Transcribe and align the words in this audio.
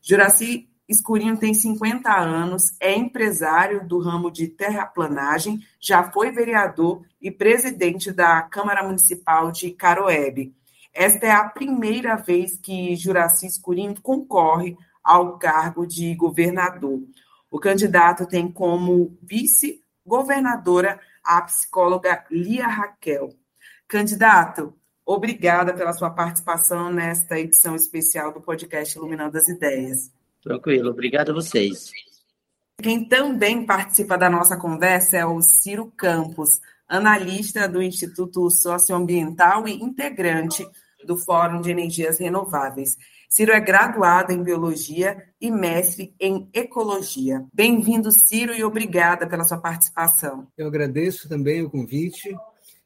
Juraci 0.00 0.68
Escurinho 0.88 1.36
tem 1.36 1.52
50 1.52 2.12
anos, 2.12 2.76
é 2.78 2.94
empresário 2.94 3.84
do 3.86 3.98
ramo 3.98 4.30
de 4.30 4.46
terraplanagem, 4.46 5.60
já 5.80 6.04
foi 6.12 6.30
vereador 6.30 7.02
e 7.20 7.32
presidente 7.32 8.12
da 8.12 8.42
Câmara 8.42 8.84
Municipal 8.84 9.50
de 9.50 9.72
Caroebe. 9.72 10.54
Esta 10.92 11.26
é 11.26 11.30
a 11.30 11.48
primeira 11.48 12.16
vez 12.16 12.58
que 12.58 12.94
Juraci 12.96 13.46
Escurinho 13.46 14.00
concorre 14.00 14.76
ao 15.02 15.38
cargo 15.38 15.86
de 15.86 16.14
governador. 16.14 17.00
O 17.50 17.58
candidato 17.58 18.26
tem 18.26 18.50
como 18.50 19.16
vice-governadora 19.22 21.00
a 21.24 21.40
psicóloga 21.42 22.24
Lia 22.30 22.66
Raquel. 22.66 23.34
Candidato, 23.88 24.74
obrigada 25.04 25.74
pela 25.74 25.92
sua 25.92 26.10
participação 26.10 26.92
nesta 26.92 27.38
edição 27.38 27.74
especial 27.74 28.32
do 28.32 28.40
podcast 28.40 28.96
Iluminando 28.96 29.36
as 29.36 29.48
Ideias. 29.48 30.10
Tranquilo, 30.42 30.90
obrigado 30.90 31.30
a 31.30 31.34
vocês. 31.34 31.90
Quem 32.82 33.04
também 33.06 33.64
participa 33.64 34.18
da 34.18 34.28
nossa 34.28 34.56
conversa 34.56 35.16
é 35.16 35.24
o 35.24 35.40
Ciro 35.40 35.92
Campos, 35.96 36.60
analista 36.88 37.68
do 37.68 37.82
Instituto 37.82 38.50
Socioambiental 38.50 39.68
e 39.68 39.72
integrante 39.72 40.66
do 41.04 41.16
Fórum 41.16 41.60
de 41.60 41.70
Energias 41.70 42.18
Renováveis. 42.18 42.96
Ciro 43.28 43.52
é 43.52 43.60
graduado 43.60 44.32
em 44.32 44.42
Biologia 44.42 45.24
e 45.40 45.50
mestre 45.50 46.14
em 46.20 46.48
Ecologia. 46.52 47.46
Bem-vindo, 47.52 48.10
Ciro, 48.12 48.52
e 48.52 48.62
obrigada 48.62 49.26
pela 49.26 49.44
sua 49.44 49.58
participação. 49.58 50.46
Eu 50.56 50.66
agradeço 50.66 51.28
também 51.28 51.62
o 51.62 51.70
convite 51.70 52.36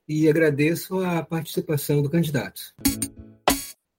e 0.09 0.29
agradeço 0.29 1.03
a 1.05 1.23
participação 1.23 2.01
do 2.01 2.09
candidato. 2.09 2.75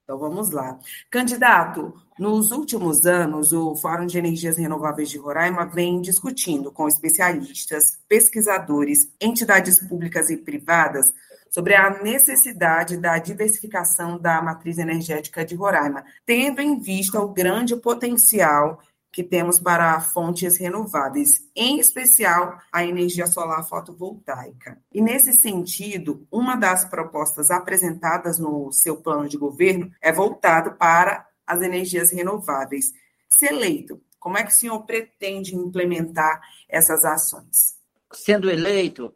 Então 0.08 0.18
vamos 0.18 0.50
lá. 0.50 0.78
Candidato, 1.10 1.92
nos 2.18 2.50
últimos 2.50 3.04
anos, 3.04 3.52
o 3.52 3.76
Fórum 3.76 4.06
de 4.06 4.16
Energias 4.16 4.56
Renováveis 4.56 5.10
de 5.10 5.18
Roraima 5.18 5.66
vem 5.66 6.00
discutindo 6.00 6.72
com 6.72 6.88
especialistas, 6.88 7.98
pesquisadores, 8.08 9.12
entidades 9.20 9.78
públicas 9.80 10.30
e 10.30 10.38
privadas 10.38 11.12
sobre 11.50 11.74
a 11.74 12.02
necessidade 12.02 12.96
da 12.96 13.18
diversificação 13.18 14.18
da 14.18 14.40
matriz 14.42 14.78
energética 14.78 15.44
de 15.44 15.54
Roraima, 15.54 16.04
tendo 16.24 16.60
em 16.60 16.78
vista 16.78 17.20
o 17.20 17.32
grande 17.32 17.76
potencial 17.76 18.80
que 19.10 19.24
temos 19.24 19.58
para 19.58 20.00
fontes 20.00 20.58
renováveis, 20.58 21.48
em 21.56 21.80
especial 21.80 22.58
a 22.70 22.84
energia 22.84 23.26
solar 23.26 23.66
fotovoltaica. 23.66 24.78
E 24.92 25.00
nesse 25.00 25.32
sentido, 25.32 26.26
uma 26.30 26.54
das 26.54 26.84
propostas 26.84 27.50
apresentadas 27.50 28.38
no 28.38 28.70
seu 28.70 28.96
plano 28.96 29.28
de 29.28 29.36
governo 29.36 29.90
é 30.00 30.12
voltado 30.12 30.72
para 30.72 31.26
as 31.46 31.62
energias 31.62 32.12
renováveis. 32.12 32.92
Se 33.28 33.46
eleito, 33.46 34.00
como 34.20 34.36
é 34.36 34.42
que 34.42 34.52
o 34.52 34.54
senhor 34.54 34.80
pretende 34.84 35.54
implementar 35.54 36.40
essas 36.68 37.04
ações? 37.04 37.76
Sendo 38.12 38.50
eleito, 38.50 39.14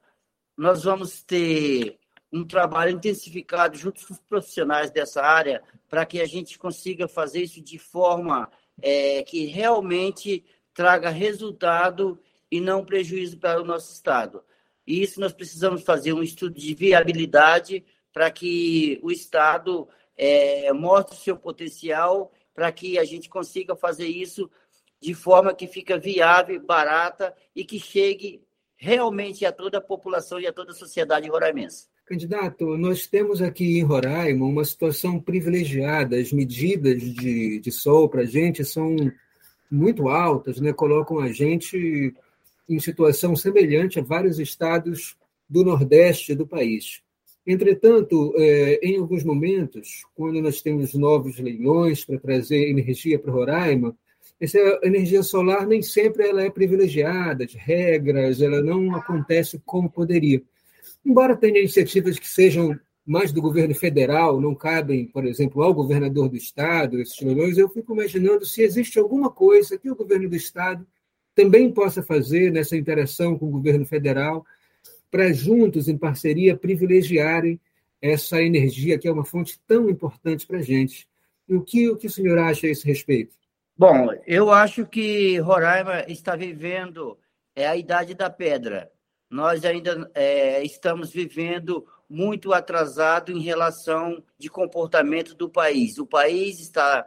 nós 0.56 0.85
vamos 0.85 1.23
ter 1.23 1.99
um 2.32 2.44
trabalho 2.44 2.93
intensificado 2.93 3.76
junto 3.76 4.06
com 4.06 4.15
os 4.15 4.20
profissionais 4.20 4.91
dessa 4.91 5.22
área 5.22 5.62
para 5.88 6.06
que 6.06 6.20
a 6.20 6.26
gente 6.26 6.59
consiga 6.59 7.06
fazer 7.06 7.43
isso 7.43 7.60
de 7.60 7.78
forma 7.78 8.50
é, 8.81 9.22
que 9.22 9.44
realmente 9.47 10.44
traga 10.72 11.10
resultado 11.10 12.19
e 12.50 12.60
não 12.60 12.84
prejuízo 12.84 13.38
para 13.38 13.60
o 13.60 13.65
nosso 13.65 13.93
Estado. 13.93 14.43
E 14.87 15.03
isso 15.03 15.20
nós 15.20 15.32
precisamos 15.32 15.82
fazer 15.82 16.12
um 16.12 16.22
estudo 16.22 16.59
de 16.59 16.75
viabilidade 16.75 17.84
para 18.12 18.31
que 18.31 18.99
o 19.03 19.10
Estado 19.10 19.87
é, 20.16 20.72
mostre 20.72 21.16
o 21.16 21.20
seu 21.20 21.37
potencial, 21.37 22.32
para 22.54 22.72
que 22.72 22.99
a 22.99 23.04
gente 23.04 23.28
consiga 23.28 23.76
fazer 23.76 24.06
isso 24.06 24.50
de 25.00 25.14
forma 25.14 25.54
que 25.54 25.66
fica 25.66 25.99
viável, 25.99 26.60
barata 26.60 27.34
e 27.54 27.64
que 27.64 27.78
chegue 27.78 28.43
realmente 28.76 29.44
a 29.44 29.53
toda 29.53 29.78
a 29.78 29.81
população 29.81 30.41
e 30.41 30.47
a 30.47 30.53
toda 30.53 30.72
a 30.72 30.75
sociedade 30.75 31.28
roraimense. 31.28 31.92
Candidato, 32.05 32.77
nós 32.77 33.07
temos 33.07 33.41
aqui 33.41 33.79
em 33.79 33.83
Roraima 33.83 34.45
uma 34.45 34.65
situação 34.65 35.21
privilegiada. 35.21 36.17
As 36.17 36.33
medidas 36.33 37.01
de, 37.01 37.61
de 37.61 37.73
sol 37.73 38.09
para 38.09 38.23
a 38.23 38.27
gente 38.27 38.65
são 38.65 38.97
muito 39.71 40.09
altas, 40.09 40.61
né? 40.61 40.73
colocam 40.73 41.21
a 41.21 41.33
gente 41.33 42.15
em 42.69 42.79
situação 42.79 43.37
semelhante 43.37 43.99
a 43.99 44.03
vários 44.03 44.39
estados 44.39 45.17
do 45.49 45.65
Nordeste 45.65 46.35
do 46.35 46.47
país. 46.47 47.03
Entretanto, 47.47 48.35
é, 48.37 48.79
em 48.83 48.99
alguns 48.99 49.25
momentos, 49.25 50.05
quando 50.15 50.41
nós 50.41 50.61
temos 50.61 50.95
novos 50.95 51.39
leilões 51.39 52.05
para 52.05 52.19
trazer 52.19 52.69
energia 52.69 53.19
para 53.19 53.33
Roraima, 53.33 53.97
essa 54.41 54.59
energia 54.83 55.23
solar 55.23 55.67
nem 55.67 55.83
sempre 55.83 56.27
ela 56.27 56.43
é 56.43 56.51
privilegiada, 56.51 57.47
de 57.47 57.57
regras, 57.57 58.41
ela 58.41 58.61
não 58.61 58.95
acontece 58.95 59.61
como 59.65 59.91
poderia. 59.91 60.43
Embora 61.04 61.37
tenha 61.37 61.59
iniciativas 61.59 62.19
que 62.19 62.28
sejam 62.28 62.78
mais 63.04 63.32
do 63.32 63.43
governo 63.43 63.75
federal, 63.75 64.41
não 64.41 64.54
cabem, 64.54 65.06
por 65.06 65.26
exemplo, 65.26 65.62
ao 65.62 65.75
governador 65.75 66.28
do 66.28 66.37
estado, 66.37 67.00
esses 67.00 67.20
leilões, 67.20 67.59
eu 67.59 67.69
fico 67.69 67.93
imaginando 67.93 68.47
se 68.47 68.62
existe 68.62 68.98
alguma 68.98 69.31
coisa 69.31 69.76
que 69.76 69.91
o 69.91 69.97
governo 69.97 70.28
do 70.28 70.37
estado 70.37 70.87
também 71.34 71.72
possa 71.72 72.03
fazer 72.03 72.53
nessa 72.53 72.76
interação 72.76 73.37
com 73.38 73.47
o 73.47 73.50
governo 73.50 73.84
federal 73.84 74.44
para 75.10 75.32
juntos, 75.32 75.88
em 75.88 75.98
parceria, 75.98 76.56
privilegiarem 76.56 77.60
essa 78.00 78.41
energia 78.43 78.99
que 78.99 79.06
é 79.06 79.12
uma 79.12 79.25
fonte 79.25 79.60
tão 79.66 79.88
importante 79.88 80.47
para 80.47 80.59
a 80.59 80.62
gente. 80.62 81.09
E 81.49 81.54
o 81.54 81.62
que, 81.62 81.88
o 81.88 81.97
que 81.97 82.06
o 82.06 82.10
senhor 82.10 82.38
acha 82.38 82.66
a 82.66 82.70
esse 82.70 82.87
respeito? 82.87 83.37
Bom, 83.76 84.10
eu 84.26 84.50
acho 84.50 84.87
que 84.87 85.38
Roraima 85.38 86.04
está 86.09 86.37
vivendo 86.37 87.19
é 87.54 87.66
a 87.66 87.76
idade 87.76 88.14
da 88.14 88.31
pedra 88.31 88.91
nós 89.32 89.65
ainda 89.65 90.10
é, 90.15 90.62
estamos 90.62 91.10
vivendo 91.10 91.87
muito 92.06 92.53
atrasado 92.53 93.32
em 93.32 93.41
relação 93.41 94.22
de 94.38 94.50
comportamento 94.50 95.34
do 95.34 95.48
país. 95.48 95.97
O 95.97 96.06
país 96.06 96.60
está 96.60 97.06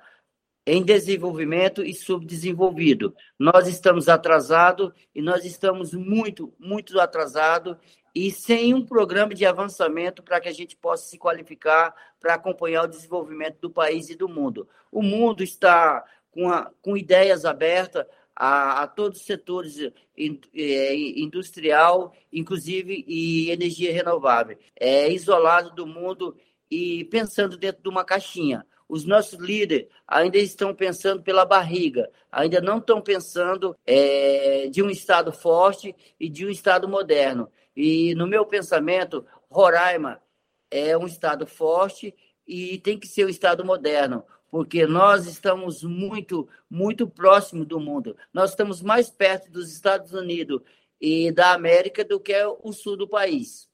em 0.65 0.83
desenvolvimento 0.83 1.83
e 1.83 1.93
subdesenvolvido. 1.93 3.15
Nós 3.37 3.67
estamos 3.67 4.09
atrasados 4.09 4.91
e 5.13 5.21
nós 5.21 5.45
estamos 5.45 5.93
muito, 5.93 6.51
muito 6.57 6.99
atrasados 6.99 7.77
e 8.15 8.31
sem 8.31 8.73
um 8.73 8.83
programa 8.83 9.35
de 9.35 9.45
avançamento 9.45 10.23
para 10.23 10.41
que 10.41 10.49
a 10.49 10.53
gente 10.53 10.75
possa 10.75 11.05
se 11.05 11.19
qualificar 11.19 11.93
para 12.19 12.33
acompanhar 12.33 12.85
o 12.85 12.89
desenvolvimento 12.89 13.59
do 13.61 13.69
país 13.69 14.09
e 14.09 14.15
do 14.15 14.27
mundo. 14.27 14.67
O 14.91 15.03
mundo 15.03 15.43
está 15.43 16.03
com, 16.31 16.49
a, 16.49 16.71
com 16.81 16.97
ideias 16.97 17.45
abertas, 17.45 18.03
a, 18.35 18.83
a 18.83 18.87
todos 18.87 19.19
os 19.19 19.25
setores 19.25 19.79
é, 19.79 20.95
industrial, 20.95 22.13
inclusive 22.31 23.05
e 23.07 23.49
energia 23.49 23.93
renovável. 23.93 24.57
É 24.75 25.11
isolado 25.11 25.71
do 25.71 25.87
mundo 25.87 26.35
e 26.69 27.05
pensando 27.05 27.57
dentro 27.57 27.81
de 27.81 27.89
uma 27.89 28.03
caixinha. 28.03 28.65
Os 28.87 29.05
nossos 29.05 29.39
líderes 29.39 29.87
ainda 30.07 30.37
estão 30.37 30.73
pensando 30.75 31.23
pela 31.23 31.45
barriga, 31.45 32.09
ainda 32.31 32.61
não 32.61 32.77
estão 32.77 33.01
pensando 33.01 33.75
é, 33.85 34.67
de 34.69 34.83
um 34.83 34.89
Estado 34.89 35.31
forte 35.31 35.95
e 36.19 36.29
de 36.29 36.45
um 36.45 36.49
Estado 36.49 36.87
moderno. 36.87 37.49
E 37.75 38.13
no 38.15 38.27
meu 38.27 38.45
pensamento, 38.45 39.25
Roraima 39.49 40.21
é 40.69 40.95
um 40.97 41.07
Estado 41.07 41.47
forte 41.47 42.13
e 42.47 42.77
tem 42.79 42.99
que 42.99 43.07
ser 43.07 43.25
um 43.25 43.29
Estado 43.29 43.65
moderno 43.65 44.23
porque 44.49 44.85
nós 44.85 45.25
estamos 45.25 45.83
muito, 45.83 46.47
muito 46.69 47.07
próximo 47.07 47.65
do 47.65 47.79
mundo. 47.79 48.15
Nós 48.33 48.51
estamos 48.51 48.81
mais 48.81 49.09
perto 49.09 49.51
dos 49.51 49.71
Estados 49.71 50.13
Unidos 50.13 50.61
e 50.99 51.31
da 51.31 51.53
América 51.53 52.03
do 52.03 52.19
que 52.19 52.35
o 52.63 52.71
sul 52.71 52.97
do 52.97 53.07
país. 53.07 53.67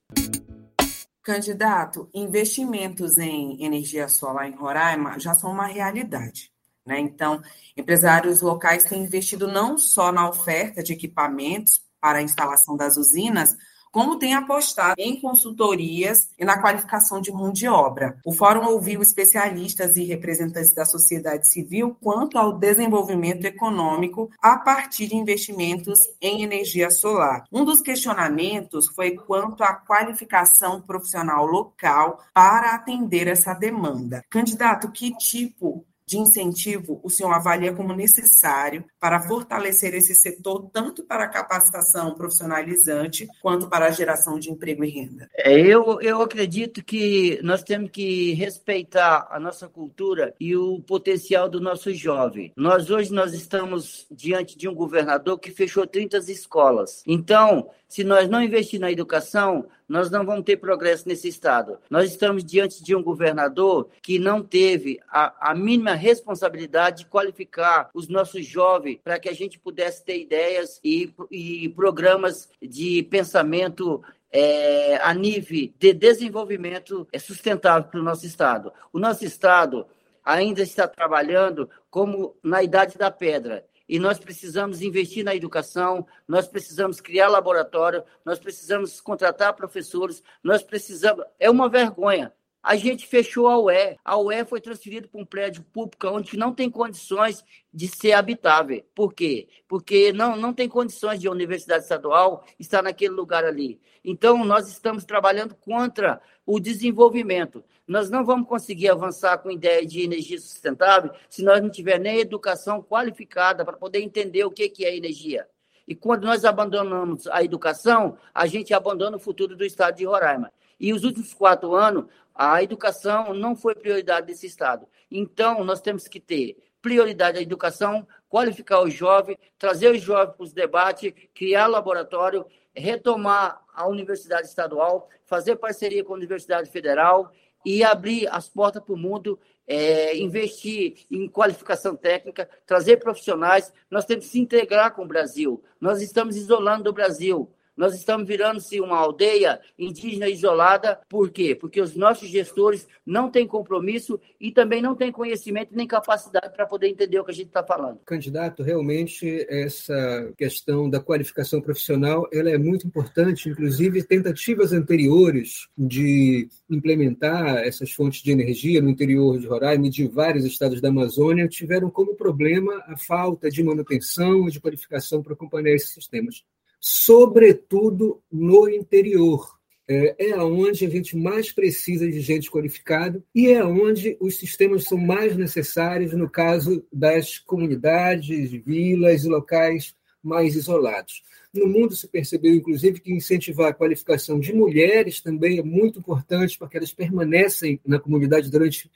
Candidato, 1.24 2.10
investimentos 2.14 3.18
em 3.18 3.64
energia 3.64 4.08
solar 4.08 4.48
em 4.48 4.56
Roraima 4.56 5.20
já 5.20 5.34
são 5.34 5.52
uma 5.52 5.68
realidade. 5.68 6.52
Né? 6.86 7.00
Então, 7.00 7.42
empresários 7.78 8.42
locais 8.42 8.84
têm 8.84 9.04
investido 9.04 9.48
não 9.48 9.78
só 9.78 10.12
na 10.12 10.28
oferta 10.28 10.82
de 10.82 10.94
equipamentos 10.94 11.82
para 12.00 12.20
a 12.20 12.24
instalação 12.24 12.76
das 12.76 12.98
usinas, 12.98 13.56
como 13.92 14.18
tem 14.18 14.34
apostado 14.34 14.96
em 14.98 15.20
consultorias 15.20 16.30
e 16.40 16.46
na 16.46 16.62
qualificação 16.62 17.20
de 17.20 17.32
mão 17.32 17.52
de 17.52 17.68
obra. 17.68 18.18
O 18.26 18.32
fórum 18.32 18.66
ouviu 18.68 19.02
especialistas 19.02 19.96
e 19.98 20.04
representantes 20.04 20.74
da 20.74 20.86
sociedade 20.86 21.52
civil 21.52 21.96
quanto 22.02 22.38
ao 22.38 22.54
desenvolvimento 22.54 23.46
econômico 23.46 24.30
a 24.42 24.58
partir 24.58 25.08
de 25.08 25.16
investimentos 25.16 26.00
em 26.22 26.44
energia 26.44 26.90
solar. 26.90 27.44
Um 27.52 27.66
dos 27.66 27.82
questionamentos 27.82 28.88
foi 28.88 29.12
quanto 29.12 29.64
à 29.64 29.74
qualificação 29.74 30.82
profissional 30.82 31.46
local 31.46 32.20
para 32.34 32.74
atender 32.74 33.28
essa 33.28 33.54
demanda. 33.54 34.24
Candidato, 34.30 34.92
que 34.92 35.16
tipo 35.18 35.86
de 36.12 36.18
incentivo 36.18 37.00
o 37.02 37.10
senhor 37.10 37.32
avalia 37.32 37.74
como 37.74 37.96
necessário 37.96 38.84
para 39.00 39.22
fortalecer 39.22 39.94
esse 39.94 40.14
setor, 40.14 40.70
tanto 40.74 41.06
para 41.06 41.24
a 41.24 41.30
capacitação 41.30 42.14
profissionalizante, 42.14 43.30
quanto 43.42 43.70
para 43.70 43.86
a 43.86 43.92
geração 43.92 44.38
de 44.38 44.52
emprego 44.52 44.84
e 44.84 44.90
renda? 44.90 45.30
É, 45.38 45.58
eu, 45.58 46.02
eu 46.02 46.22
acredito 46.22 46.84
que 46.84 47.40
nós 47.44 47.64
temos 47.64 47.92
que 47.92 48.34
respeitar 48.34 49.30
a 49.32 49.40
nossa 49.40 49.70
cultura 49.70 50.36
e 50.38 50.54
o 50.54 50.82
potencial 50.82 51.48
do 51.48 51.62
nosso 51.62 51.94
jovem. 51.94 52.52
Nós 52.58 52.90
hoje 52.90 53.14
nós 53.14 53.34
estamos 53.34 54.06
diante 54.12 54.58
de 54.58 54.68
um 54.68 54.76
governador 54.76 55.40
que 55.40 55.52
fechou 55.52 55.88
30 55.88 56.18
escolas. 56.18 57.04
Então, 57.08 57.70
se 57.88 58.04
nós 58.04 58.30
não 58.30 58.42
investir 58.42 58.82
na 58.82 58.92
educação, 58.92 59.66
nós 59.92 60.10
não 60.10 60.26
vamos 60.26 60.46
ter 60.46 60.56
progresso 60.56 61.06
nesse 61.06 61.28
Estado. 61.28 61.78
Nós 61.90 62.10
estamos 62.10 62.46
diante 62.46 62.82
de 62.82 62.96
um 62.96 63.04
governador 63.04 63.90
que 64.02 64.18
não 64.18 64.42
teve 64.42 65.02
a, 65.10 65.52
a 65.52 65.54
mínima 65.54 65.94
responsabilidade 65.96 67.00
de 67.00 67.10
qualificar 67.10 67.90
os 67.94 68.08
nossos 68.08 68.46
jovens 68.46 69.00
para 69.04 69.20
que 69.20 69.28
a 69.28 69.34
gente 69.34 69.60
pudesse 69.60 70.06
ter 70.06 70.18
ideias 70.18 70.80
e, 70.82 71.14
e 71.30 71.68
programas 71.70 72.50
de 72.62 73.04
pensamento 73.04 74.02
é, 74.32 74.96
a 75.04 75.14
nível 75.14 75.70
de 75.78 75.92
desenvolvimento 75.92 77.06
é 77.12 77.20
sustentável 77.20 77.90
para 77.90 78.00
o 78.00 78.04
nosso 78.04 78.26
Estado. 78.26 78.72
O 78.94 79.00
nosso 79.00 79.26
Estado 79.26 79.86
ainda 80.24 80.62
está 80.62 80.88
trabalhando 80.88 81.70
como 81.90 82.34
na 82.42 82.64
idade 82.64 82.98
da 82.98 83.12
pedra 83.12 83.66
e 83.92 84.00
nós 84.00 84.18
precisamos 84.18 84.82
investir 84.82 85.22
na 85.22 85.36
educação, 85.36 86.08
nós 86.26 86.48
precisamos 86.48 87.02
criar 87.02 87.28
laboratório, 87.28 88.06
nós 88.24 88.40
precisamos 88.40 89.02
contratar 89.02 89.54
professores, 89.54 90.24
nós 90.42 90.64
precisamos. 90.64 91.26
É 91.38 91.50
uma 91.50 91.68
vergonha. 91.68 92.34
A 92.64 92.76
gente 92.76 93.08
fechou 93.08 93.48
a 93.48 93.58
UE. 93.58 93.98
A 94.06 94.18
UE 94.18 94.46
foi 94.46 94.62
transferida 94.62 95.08
para 95.08 95.20
um 95.20 95.26
prédio 95.26 95.64
público 95.74 96.08
onde 96.08 96.38
não 96.38 96.54
tem 96.54 96.70
condições 96.70 97.44
de 97.74 97.88
ser 97.88 98.14
habitável. 98.14 98.84
Por 98.94 99.14
quê? 99.14 99.48
Porque 99.68 100.14
não, 100.14 100.36
não 100.36 100.54
tem 100.54 100.70
condições 100.70 101.20
de 101.20 101.28
a 101.28 101.32
universidade 101.32 101.84
estadual 101.84 102.46
estar 102.60 102.84
naquele 102.84 103.14
lugar 103.14 103.44
ali. 103.44 103.82
Então, 104.06 104.46
nós 104.46 104.68
estamos 104.68 105.04
trabalhando 105.04 105.56
contra 105.56 106.22
o 106.46 106.60
desenvolvimento. 106.60 107.64
Nós 107.88 108.10
não 108.10 108.24
vamos 108.24 108.48
conseguir 108.48 108.90
avançar 108.90 109.40
com 109.40 109.50
ideia 109.50 109.86
de 109.86 110.02
energia 110.02 110.40
sustentável 110.40 111.12
se 111.30 111.44
nós 111.44 111.62
não 111.62 111.70
tivermos 111.70 112.04
nem 112.04 112.20
educação 112.20 112.82
qualificada 112.82 113.66
para 113.66 113.78
poder 113.78 114.02
entender 114.02 114.44
o 114.44 114.52
que 114.52 114.86
é 114.86 114.96
energia. 114.96 115.48
E 115.88 115.96
quando 115.96 116.26
nós 116.26 116.46
abandonamos 116.46 117.28
a 117.28 117.44
educação, 117.44 118.18
a 118.34 118.46
gente 118.46 118.74
abandona 118.74 119.18
o 119.18 119.20
futuro 119.20 119.56
do 119.56 119.66
estado 119.66 119.98
de 119.98 120.06
Roraima. 120.06 120.52
E 120.80 120.94
os 120.94 121.04
últimos 121.04 121.34
quatro 121.34 121.76
anos, 121.76 122.06
a 122.44 122.64
educação 122.64 123.36
não 123.36 123.56
foi 123.56 123.76
prioridade 123.76 124.26
desse 124.26 124.48
Estado. 124.48 124.88
Então, 125.12 125.64
nós 125.64 125.80
temos 125.80 126.08
que 126.08 126.20
ter 126.20 126.58
prioridade 126.82 127.38
à 127.38 127.42
educação, 127.42 128.08
qualificar 128.28 128.82
o 128.82 128.90
jovem, 128.90 129.38
trazer 129.60 129.92
os 129.92 130.02
jovens 130.02 130.34
para 130.36 130.44
os 130.44 130.52
debates, 130.52 131.14
criar 131.36 131.68
laboratório, 131.68 132.44
retomar 132.74 133.62
a 133.72 133.86
universidade 133.88 134.48
estadual, 134.48 135.08
fazer 135.24 135.58
parceria 135.58 136.04
com 136.04 136.14
a 136.14 136.18
Universidade 136.18 136.72
Federal 136.72 137.32
e 137.64 137.84
abrir 137.84 138.28
as 138.32 138.50
portas 138.50 138.82
para 138.84 138.96
o 138.96 138.98
mundo, 138.98 139.40
é, 139.68 140.18
investir 140.18 141.06
em 141.12 141.28
qualificação 141.28 141.96
técnica, 141.96 142.50
trazer 142.66 142.98
profissionais. 142.98 143.72
Nós 143.88 144.04
temos 144.04 144.26
que 144.26 144.32
se 144.32 144.40
integrar 144.40 144.96
com 144.96 145.04
o 145.04 145.08
Brasil. 145.08 145.64
Nós 145.80 146.02
estamos 146.02 146.36
isolando 146.36 146.90
o 146.90 146.94
Brasil. 146.94 147.54
Nós 147.76 147.96
estamos 147.96 148.28
virando-se 148.28 148.82
uma 148.82 148.98
aldeia 148.98 149.60
indígena 149.80 150.28
isolada. 150.28 151.00
Por 151.08 151.32
quê? 151.32 151.56
Porque 151.56 151.80
os 151.80 151.96
nossos 151.96 152.30
gestores 152.30 152.88
não 153.06 153.30
têm 153.30 153.48
compromisso 153.48 154.20
e 154.40 154.52
também 154.52 154.82
não 154.82 154.94
têm 154.94 155.12
conhecimento 155.12 155.74
nem 155.74 155.88
capacidade 155.88 156.54
para 156.54 156.66
poder 156.66 156.90
entender 156.90 157.20
o 157.20 157.24
que 157.24 157.32
a 157.32 157.34
gente 157.34 157.48
está 157.48 157.64
falando. 157.64 158.00
Candidato, 158.06 158.62
realmente 158.62 159.46
essa 159.50 160.32
questão 160.38 160.90
da 160.90 161.00
qualificação 161.00 161.62
profissional 161.62 162.28
ela 162.32 162.50
é 162.50 162.58
muito 162.58 162.86
importante. 162.86 163.50
Inclusive, 163.50 164.04
tentativas 164.04 164.74
anteriores 164.74 165.68
de 165.78 166.50
implementar 166.70 167.60
essas 167.60 167.92
fontes 167.92 168.22
de 168.22 168.32
energia 168.32 168.82
no 168.82 168.90
interior 168.90 169.40
de 169.40 169.48
Roraima 169.48 169.88
e 169.88 169.90
de 169.90 170.08
vários 170.08 170.46
estados 170.46 170.82
da 170.82 170.90
Amazônia 170.90 171.48
tiveram 171.48 171.90
como 171.90 172.16
problema 172.16 172.84
a 172.86 172.98
falta 172.98 173.50
de 173.50 173.64
manutenção 173.64 174.48
e 174.48 174.52
de 174.52 174.60
qualificação 174.60 175.24
para 175.24 175.34
acompanhar 175.34 175.74
esses 175.74 175.94
sistemas 175.94 176.44
sobretudo 176.82 178.20
no 178.32 178.68
interior. 178.68 179.56
É, 179.88 180.30
é 180.30 180.38
onde 180.38 180.86
a 180.86 180.90
gente 180.90 181.18
mais 181.18 181.52
precisa 181.52 182.10
de 182.10 182.20
gente 182.22 182.50
qualificada 182.50 183.22
e 183.36 183.48
é 183.50 183.64
onde 183.64 184.18
os 184.20 184.38
sistemas 184.38 184.86
são 184.86 184.98
mais 184.98 185.36
necessários 185.36 186.14
no 186.14 186.30
caso 186.30 186.84
das 186.92 187.38
comunidades, 187.38 188.52
vilas 188.52 189.26
e 189.26 189.28
locais 189.28 189.94
mais 190.24 190.56
isolados. 190.56 191.24
No 191.54 191.68
mundo 191.68 191.96
se 191.96 192.08
percebeu, 192.08 192.54
inclusive, 192.56 193.02
que 193.02 193.12
incentivar 193.12 193.70
a 193.70 193.74
qualificação 193.74 194.40
de 194.40 194.54
mulheres 194.54 195.20
também 195.20 195.60
é 195.60 195.64
muito 195.64 196.00
importante, 196.00 196.58
porque 196.58 196.78
elas 196.78 196.94
permanecem 196.94 197.80
na 197.86 198.00
comunidade 198.00 198.50
durante 198.50 198.90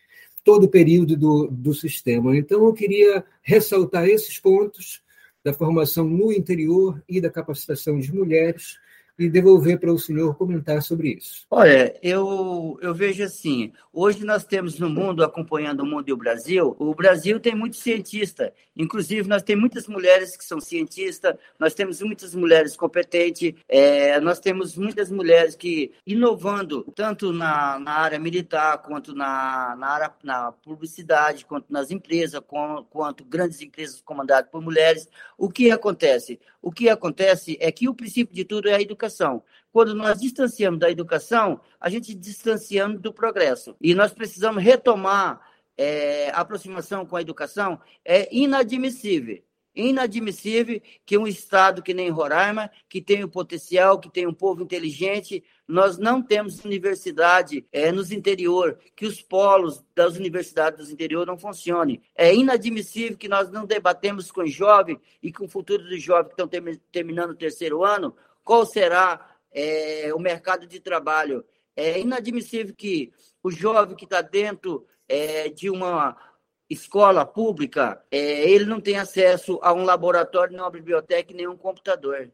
todo 0.44 0.66
o 0.66 0.70
período 0.70 1.18
do, 1.18 1.48
do 1.48 1.74
sistema. 1.74 2.38
Então, 2.38 2.66
eu 2.66 2.74
queria 2.74 3.26
ressaltar 3.42 4.08
esses 4.08 4.40
pontos 4.40 5.02
da 5.46 5.54
formação 5.54 6.10
no 6.10 6.34
interior 6.34 7.00
e 7.08 7.22
da 7.22 7.30
capacitação 7.30 8.00
de 8.00 8.12
mulheres 8.12 8.80
e 9.18 9.30
devolver 9.30 9.80
para 9.80 9.92
o 9.92 10.00
senhor 10.00 10.36
comentar 10.36 10.82
sobre 10.82 11.14
isso. 11.14 11.46
Olha, 11.50 11.96
eu, 12.02 12.78
eu 12.82 12.94
vejo 12.94 13.24
assim, 13.24 13.72
hoje 13.94 14.26
nós 14.26 14.44
temos 14.44 14.78
no 14.78 14.90
mundo, 14.90 15.24
acompanhando 15.24 15.82
o 15.82 15.86
mundo 15.86 16.10
e 16.10 16.14
o 16.14 16.18
Brasil, 16.18 16.76
o 16.78 16.94
Brasil 16.94 17.40
tem 17.40 17.56
muitos 17.56 17.80
cientistas, 17.80 18.52
inclusive 18.76 19.28
nós 19.28 19.42
temos 19.42 19.62
muitas 19.62 19.88
mulheres 19.88 20.36
que 20.36 20.44
são 20.44 20.60
cientistas, 20.60 21.36
nós 21.58 21.74
temos 21.74 22.02
muitas 22.02 22.36
mulheres 22.36 22.76
competentes, 22.76 23.54
é, 23.70 24.20
nós 24.20 24.40
temos 24.40 24.76
muitas 24.78 25.10
mulheres 25.10 25.56
que, 25.56 25.92
inovando, 26.06 26.84
tanto 26.96 27.32
na, 27.32 27.80
na 27.80 27.92
área 27.92 28.20
militar, 28.20 28.80
quanto 28.80 29.14
na, 29.16 29.76
na 29.78 29.88
área 29.88 30.14
na 30.24 30.52
publicidade, 30.52 31.46
quanto 31.46 31.72
nas 31.72 31.90
empresas, 31.90 32.42
com, 32.46 32.86
quanto 32.90 33.24
grandes 33.24 33.62
empresas 33.62 34.02
comandadas 34.02 34.50
por 34.52 34.62
mulheres, 34.62 35.08
o 35.38 35.50
que 35.50 35.72
acontece? 35.72 36.40
O 36.66 36.72
que 36.72 36.90
acontece 36.90 37.56
é 37.62 37.72
que 37.72 37.88
o 37.88 37.94
princípio 37.94 38.34
de 38.34 38.44
tudo 38.44 38.68
é 38.68 38.74
a 38.74 38.82
educação. 38.82 39.44
Quando 39.72 39.94
nós 39.94 40.20
distanciamos 40.20 40.80
da 40.80 40.90
educação, 40.90 41.62
a 41.80 41.92
gente 41.92 42.16
distanciamos 42.16 43.00
do 43.00 43.14
progresso. 43.14 43.76
E 43.80 43.94
nós 43.94 44.12
precisamos 44.12 44.64
retomar 44.64 45.40
é, 45.78 46.32
a 46.32 46.40
aproximação 46.40 47.06
com 47.06 47.16
a 47.16 47.22
educação. 47.22 47.80
É 48.04 48.36
inadmissível 48.36 49.44
inadmissível 49.76 50.82
que 51.06 51.18
um 51.18 51.28
estado 51.28 51.84
que 51.84 51.94
nem 51.94 52.10
Roraima, 52.10 52.72
que 52.88 53.02
tem 53.02 53.24
o 53.24 53.30
potencial, 53.30 54.00
que 54.00 54.10
tem 54.10 54.26
um 54.26 54.34
povo 54.34 54.64
inteligente, 54.64 55.44
nós 55.68 55.98
não 55.98 56.22
temos 56.22 56.64
universidade 56.64 57.66
é, 57.72 57.92
nos 57.92 58.12
interior, 58.12 58.80
que 58.96 59.06
os 59.06 59.22
polos 59.22 59.84
das 59.96 60.16
universidades 60.16 60.80
dos 60.80 60.92
interior 60.92 61.26
não 61.26 61.38
funcionem. 61.38 62.02
É 62.16 62.34
inadmissível 62.34 63.18
que 63.18 63.28
nós 63.28 63.52
não 63.52 63.66
debatemos 63.66 64.32
com 64.32 64.44
os 64.44 64.54
jovens 64.54 65.00
e 65.22 65.32
com 65.32 65.46
o 65.46 65.50
futuro 65.50 65.84
dos 65.84 66.02
jovens 66.02 66.34
que 66.34 66.42
estão 66.42 66.78
terminando 66.92 67.32
o 67.32 67.36
terceiro 67.36 67.84
ano 67.84 68.16
qual 68.44 68.66
será 68.66 69.36
é, 69.52 70.14
o 70.14 70.20
mercado 70.20 70.68
de 70.68 70.80
trabalho. 70.80 71.44
É 71.76 72.00
inadmissível 72.00 72.74
que 72.76 73.12
o 73.44 73.52
jovem 73.52 73.96
que 73.96 74.06
está 74.06 74.22
dentro 74.22 74.86
é, 75.10 75.50
de 75.50 75.70
uma 75.70 76.16
escola 76.70 77.26
pública, 77.26 78.04
é, 78.12 78.50
ele 78.50 78.66
não 78.66 78.82
tenha 78.82 79.02
acesso 79.02 79.60
a 79.62 79.74
um 79.74 79.84
laboratório, 79.84 80.54
nem 80.54 80.62
uma 80.62 80.72
biblioteca, 80.72 81.34
nem 81.34 81.48
um 81.48 81.58
computador. 81.58 82.32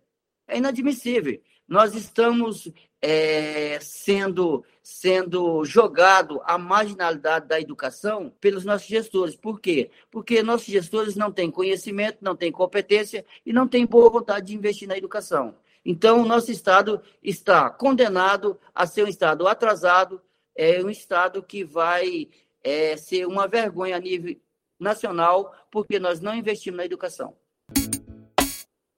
É 0.48 0.58
inadmissível. 0.58 1.40
Nós 1.68 1.96
estamos 1.96 2.70
é, 3.02 3.80
sendo, 3.82 4.64
sendo 4.84 5.64
jogado 5.64 6.42
à 6.44 6.58
marginalidade 6.58 7.48
da 7.48 7.60
educação 7.60 8.32
pelos 8.42 8.66
nossos 8.66 8.88
gestores. 8.88 9.36
Por 9.36 9.60
quê? 9.60 9.90
Porque 10.10 10.44
nossos 10.44 10.68
gestores 10.68 11.16
não 11.16 11.32
têm 11.32 11.50
conhecimento, 11.50 12.18
não 12.22 12.36
têm 12.36 12.52
competência 12.52 13.26
e 13.46 13.54
não 13.54 13.68
têm 13.68 13.86
boa 13.86 14.10
vontade 14.10 14.48
de 14.48 14.56
investir 14.56 14.88
na 14.88 14.98
educação. 14.98 15.56
Então, 15.84 16.22
o 16.22 16.26
nosso 16.26 16.52
Estado 16.52 17.02
está 17.24 17.70
condenado 17.70 18.60
a 18.76 18.86
ser 18.86 19.04
um 19.04 19.08
Estado 19.08 19.48
atrasado, 19.48 20.22
é 20.56 20.84
um 20.84 20.90
Estado 20.90 21.42
que 21.42 21.64
vai 21.64 22.30
é, 22.64 22.96
ser 22.98 23.26
uma 23.26 23.48
vergonha 23.48 23.96
a 23.96 24.00
nível 24.00 24.36
nacional, 24.80 25.54
porque 25.72 26.00
nós 26.00 26.20
não 26.20 26.36
investimos 26.36 26.78
na 26.78 26.86
educação. 26.86 27.36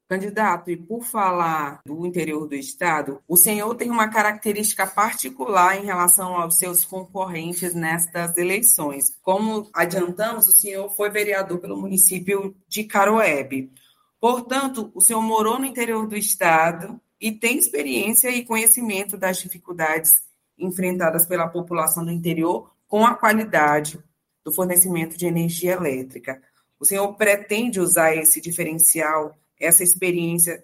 Candidato, 0.10 0.70
e 0.70 0.78
por 0.78 1.04
falar 1.04 1.80
do 1.86 2.06
interior 2.06 2.48
do 2.48 2.54
estado, 2.54 3.22
o 3.28 3.36
senhor 3.36 3.74
tem 3.76 3.90
uma 3.90 4.10
característica 4.10 4.86
particular 4.86 5.78
em 5.78 5.86
relação 5.86 6.36
aos 6.36 6.58
seus 6.58 6.86
concorrentes 6.86 7.74
nestas 7.74 8.38
eleições. 8.38 9.18
Como 9.22 9.70
adiantamos, 9.74 10.48
o 10.48 10.52
senhor 10.52 10.90
foi 10.96 11.10
vereador 11.10 11.58
pelo 11.60 11.82
município 11.82 12.56
de 12.68 12.84
Caroebe. 12.84 13.72
Portanto, 14.20 14.92
o 14.94 15.02
senhor 15.02 15.22
morou 15.22 15.58
no 15.58 15.66
interior 15.66 16.06
do 16.08 16.16
estado 16.16 17.02
e 17.20 17.32
tem 17.32 17.58
experiência 17.58 18.30
e 18.30 18.46
conhecimento 18.46 19.18
das 19.18 19.38
dificuldades 19.38 20.12
enfrentadas 20.60 21.26
pela 21.26 21.48
população 21.48 22.06
do 22.06 22.12
interior 22.12 22.73
com 22.94 23.08
a 23.08 23.16
qualidade 23.16 23.98
do 24.46 24.54
fornecimento 24.54 25.18
de 25.18 25.26
energia 25.26 25.72
elétrica. 25.72 26.40
O 26.80 26.86
senhor 26.86 27.12
pretende 27.16 27.80
usar 27.80 28.16
esse 28.16 28.40
diferencial 28.40 29.36
essa 29.60 29.82
experiência 29.82 30.64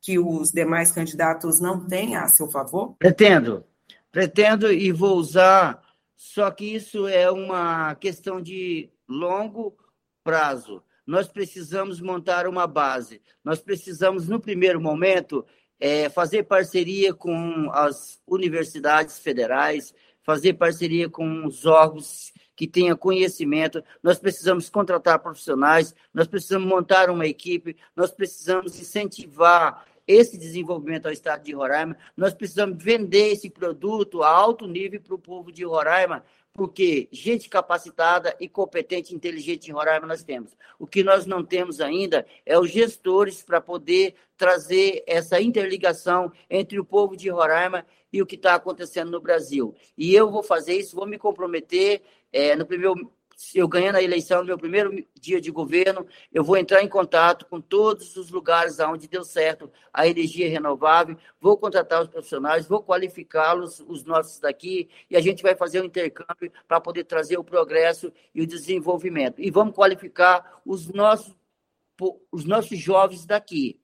que 0.00 0.18
os 0.18 0.50
demais 0.50 0.90
candidatos 0.90 1.60
não 1.60 1.86
têm 1.86 2.16
a 2.16 2.26
seu 2.28 2.48
favor? 2.48 2.96
Pretendo. 2.98 3.66
Pretendo 4.10 4.72
e 4.72 4.90
vou 4.90 5.18
usar, 5.18 5.82
só 6.16 6.50
que 6.50 6.74
isso 6.74 7.06
é 7.06 7.30
uma 7.30 7.94
questão 7.96 8.40
de 8.40 8.88
longo 9.06 9.76
prazo. 10.24 10.82
Nós 11.06 11.28
precisamos 11.28 12.00
montar 12.00 12.48
uma 12.48 12.66
base. 12.66 13.20
Nós 13.44 13.60
precisamos, 13.60 14.26
no 14.26 14.40
primeiro 14.40 14.80
momento, 14.80 15.44
é, 15.78 16.08
fazer 16.08 16.44
parceria 16.44 17.12
com 17.12 17.70
as 17.72 18.18
universidades 18.26 19.18
federais, 19.18 19.92
fazer 20.28 20.52
parceria 20.52 21.08
com 21.08 21.46
os 21.46 21.64
órgãos 21.64 22.34
que 22.54 22.68
tenha 22.68 22.94
conhecimento, 22.94 23.82
nós 24.02 24.18
precisamos 24.18 24.68
contratar 24.68 25.18
profissionais, 25.20 25.94
nós 26.12 26.26
precisamos 26.26 26.68
montar 26.68 27.08
uma 27.08 27.26
equipe, 27.26 27.74
nós 27.96 28.10
precisamos 28.10 28.78
incentivar 28.78 29.86
esse 30.06 30.36
desenvolvimento 30.36 31.06
ao 31.06 31.12
estado 31.12 31.44
de 31.44 31.54
Roraima, 31.54 31.96
nós 32.14 32.34
precisamos 32.34 32.76
vender 32.84 33.32
esse 33.32 33.48
produto 33.48 34.22
a 34.22 34.28
alto 34.28 34.66
nível 34.66 35.00
para 35.00 35.14
o 35.14 35.18
povo 35.18 35.50
de 35.50 35.64
Roraima, 35.64 36.22
porque 36.58 37.08
gente 37.12 37.48
capacitada 37.48 38.36
e 38.40 38.48
competente, 38.48 39.14
inteligente 39.14 39.68
em 39.68 39.72
Roraima 39.72 40.08
nós 40.08 40.24
temos. 40.24 40.56
O 40.76 40.88
que 40.88 41.04
nós 41.04 41.24
não 41.24 41.44
temos 41.44 41.80
ainda 41.80 42.26
é 42.44 42.58
os 42.58 42.68
gestores 42.68 43.44
para 43.44 43.60
poder 43.60 44.16
trazer 44.36 45.04
essa 45.06 45.40
interligação 45.40 46.32
entre 46.50 46.80
o 46.80 46.84
povo 46.84 47.16
de 47.16 47.28
Roraima 47.28 47.86
e 48.12 48.20
o 48.20 48.26
que 48.26 48.34
está 48.34 48.56
acontecendo 48.56 49.08
no 49.08 49.20
Brasil. 49.20 49.72
E 49.96 50.12
eu 50.12 50.32
vou 50.32 50.42
fazer 50.42 50.74
isso, 50.74 50.96
vou 50.96 51.06
me 51.06 51.16
comprometer 51.16 52.02
é, 52.32 52.56
no 52.56 52.66
primeiro, 52.66 53.08
eu 53.54 53.68
ganhando 53.68 53.96
a 53.96 54.02
eleição, 54.02 54.40
no 54.40 54.46
meu 54.46 54.58
primeiro 54.58 55.04
dia 55.14 55.40
de 55.40 55.50
governo, 55.50 56.06
eu 56.32 56.42
vou 56.42 56.56
entrar 56.56 56.82
em 56.82 56.88
contato 56.88 57.46
com 57.46 57.60
todos 57.60 58.16
os 58.16 58.30
lugares 58.30 58.78
onde 58.80 59.06
deu 59.06 59.22
certo 59.22 59.70
a 59.92 60.08
energia 60.08 60.48
renovável, 60.48 61.16
vou 61.40 61.56
contratar 61.56 62.02
os 62.02 62.08
profissionais, 62.08 62.66
vou 62.66 62.82
qualificá-los, 62.82 63.80
os 63.80 64.04
nossos 64.04 64.40
daqui, 64.40 64.88
e 65.08 65.16
a 65.16 65.20
gente 65.20 65.42
vai 65.42 65.54
fazer 65.54 65.80
um 65.80 65.84
intercâmbio 65.84 66.52
para 66.66 66.80
poder 66.80 67.04
trazer 67.04 67.38
o 67.38 67.44
progresso 67.44 68.12
e 68.34 68.42
o 68.42 68.46
desenvolvimento. 68.46 69.40
E 69.40 69.50
vamos 69.50 69.74
qualificar 69.74 70.60
os 70.66 70.88
nossos, 70.88 71.34
os 72.32 72.44
nossos 72.44 72.78
jovens 72.78 73.24
daqui 73.24 73.80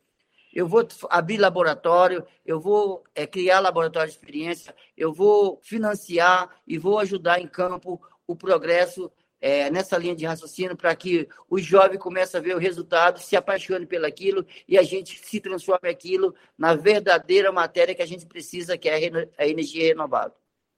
eu 0.54 0.68
vou 0.68 0.87
abrir 1.11 1.37
laboratório, 1.37 2.25
eu 2.46 2.61
vou 2.61 3.02
é, 3.12 3.26
criar 3.26 3.58
laboratório 3.58 4.08
de 4.08 4.16
experiência, 4.16 4.75
eu 4.96 5.12
vou 5.12 5.58
financiar 5.64 6.49
e 6.64 6.78
vou 6.78 7.00
ajudar 7.00 7.40
em 7.40 7.49
campo 7.49 8.00
o 8.25 8.37
progresso 8.37 9.11
é, 9.44 9.70
nessa 9.70 9.98
linha 9.98 10.16
de 10.16 10.24
raciocínio 10.24 10.74
para 10.74 10.96
que 10.96 11.28
o 11.50 11.58
jovem 11.58 11.98
comece 11.98 12.34
a 12.34 12.40
ver 12.40 12.56
o 12.56 12.58
resultado, 12.58 13.20
se 13.20 13.36
apaixone 13.36 13.84
pelaquilo 13.84 14.46
e 14.66 14.78
a 14.78 14.82
gente 14.82 15.20
se 15.22 15.38
transforme 15.38 15.86
aquilo 15.86 16.34
na 16.56 16.74
verdadeira 16.74 17.52
matéria 17.52 17.94
que 17.94 18.00
a 18.00 18.06
gente 18.06 18.24
precisa, 18.24 18.78
que 18.78 18.88
é 18.88 19.10
a 19.36 19.46
energia 19.46 19.88
renovável. 19.88 20.32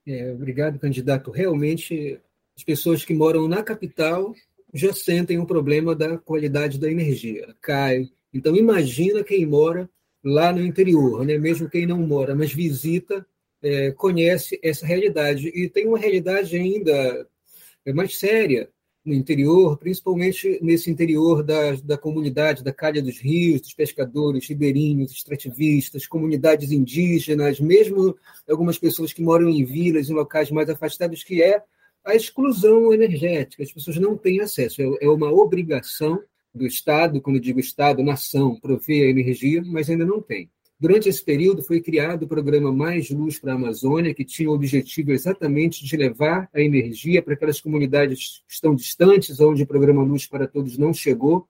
É, 0.04 0.32
obrigado, 0.32 0.80
candidato. 0.80 1.30
Realmente, 1.30 2.20
as 2.56 2.64
pessoas 2.64 3.04
que 3.04 3.14
moram 3.14 3.46
na 3.46 3.62
capital 3.62 4.34
já 4.74 4.92
sentem 4.92 5.38
o 5.38 5.46
problema 5.46 5.94
da 5.94 6.18
qualidade 6.18 6.76
da 6.76 6.90
energia. 6.90 7.54
Cai. 7.60 8.10
Então, 8.34 8.56
imagina 8.56 9.22
quem 9.22 9.46
mora 9.46 9.88
lá 10.24 10.52
no 10.52 10.60
interior, 10.60 11.24
né? 11.24 11.38
mesmo 11.38 11.70
quem 11.70 11.86
não 11.86 11.98
mora, 11.98 12.34
mas 12.34 12.52
visita, 12.52 13.24
é, 13.62 13.92
conhece 13.92 14.58
essa 14.60 14.84
realidade. 14.84 15.52
E 15.54 15.68
tem 15.68 15.86
uma 15.86 15.98
realidade 15.98 16.56
ainda 16.56 17.28
mais 17.92 18.16
séria 18.18 18.68
no 19.04 19.14
interior, 19.14 19.78
principalmente 19.78 20.58
nesse 20.60 20.90
interior 20.90 21.42
da, 21.44 21.72
da 21.76 21.96
comunidade 21.96 22.64
da 22.64 22.72
Calha 22.72 23.00
dos 23.00 23.18
Rios, 23.18 23.60
dos 23.60 23.72
pescadores, 23.72 24.48
ribeirinhos, 24.48 25.12
extrativistas, 25.12 26.06
comunidades 26.08 26.72
indígenas, 26.72 27.60
mesmo 27.60 28.16
algumas 28.48 28.78
pessoas 28.78 29.12
que 29.12 29.22
moram 29.22 29.48
em 29.48 29.64
vilas, 29.64 30.10
em 30.10 30.14
locais 30.14 30.50
mais 30.50 30.68
afastados, 30.68 31.22
que 31.22 31.40
é 31.40 31.62
a 32.04 32.16
exclusão 32.16 32.92
energética. 32.92 33.62
As 33.62 33.72
pessoas 33.72 33.96
não 33.96 34.16
têm 34.16 34.40
acesso. 34.40 34.82
É, 34.82 35.04
é 35.06 35.08
uma 35.08 35.30
obrigação 35.32 36.20
do 36.52 36.66
Estado, 36.66 37.20
quando 37.20 37.38
digo 37.38 37.60
Estado, 37.60 38.02
nação, 38.02 38.58
prover 38.58 39.06
a 39.06 39.10
energia, 39.10 39.62
mas 39.64 39.88
ainda 39.88 40.04
não 40.04 40.20
tem. 40.20 40.50
Durante 40.78 41.08
esse 41.08 41.24
período, 41.24 41.62
foi 41.62 41.80
criado 41.80 42.24
o 42.24 42.28
programa 42.28 42.70
Mais 42.70 43.08
Luz 43.08 43.38
para 43.38 43.52
a 43.52 43.56
Amazônia, 43.56 44.12
que 44.12 44.24
tinha 44.24 44.50
o 44.50 44.52
objetivo 44.52 45.10
exatamente 45.10 45.82
de 45.82 45.96
levar 45.96 46.50
a 46.52 46.60
energia 46.60 47.22
para 47.22 47.32
aquelas 47.32 47.60
comunidades 47.60 48.42
que 48.46 48.52
estão 48.52 48.74
distantes, 48.74 49.40
onde 49.40 49.62
o 49.62 49.66
programa 49.66 50.02
Luz 50.02 50.26
para 50.26 50.46
Todos 50.46 50.76
não 50.76 50.92
chegou. 50.92 51.48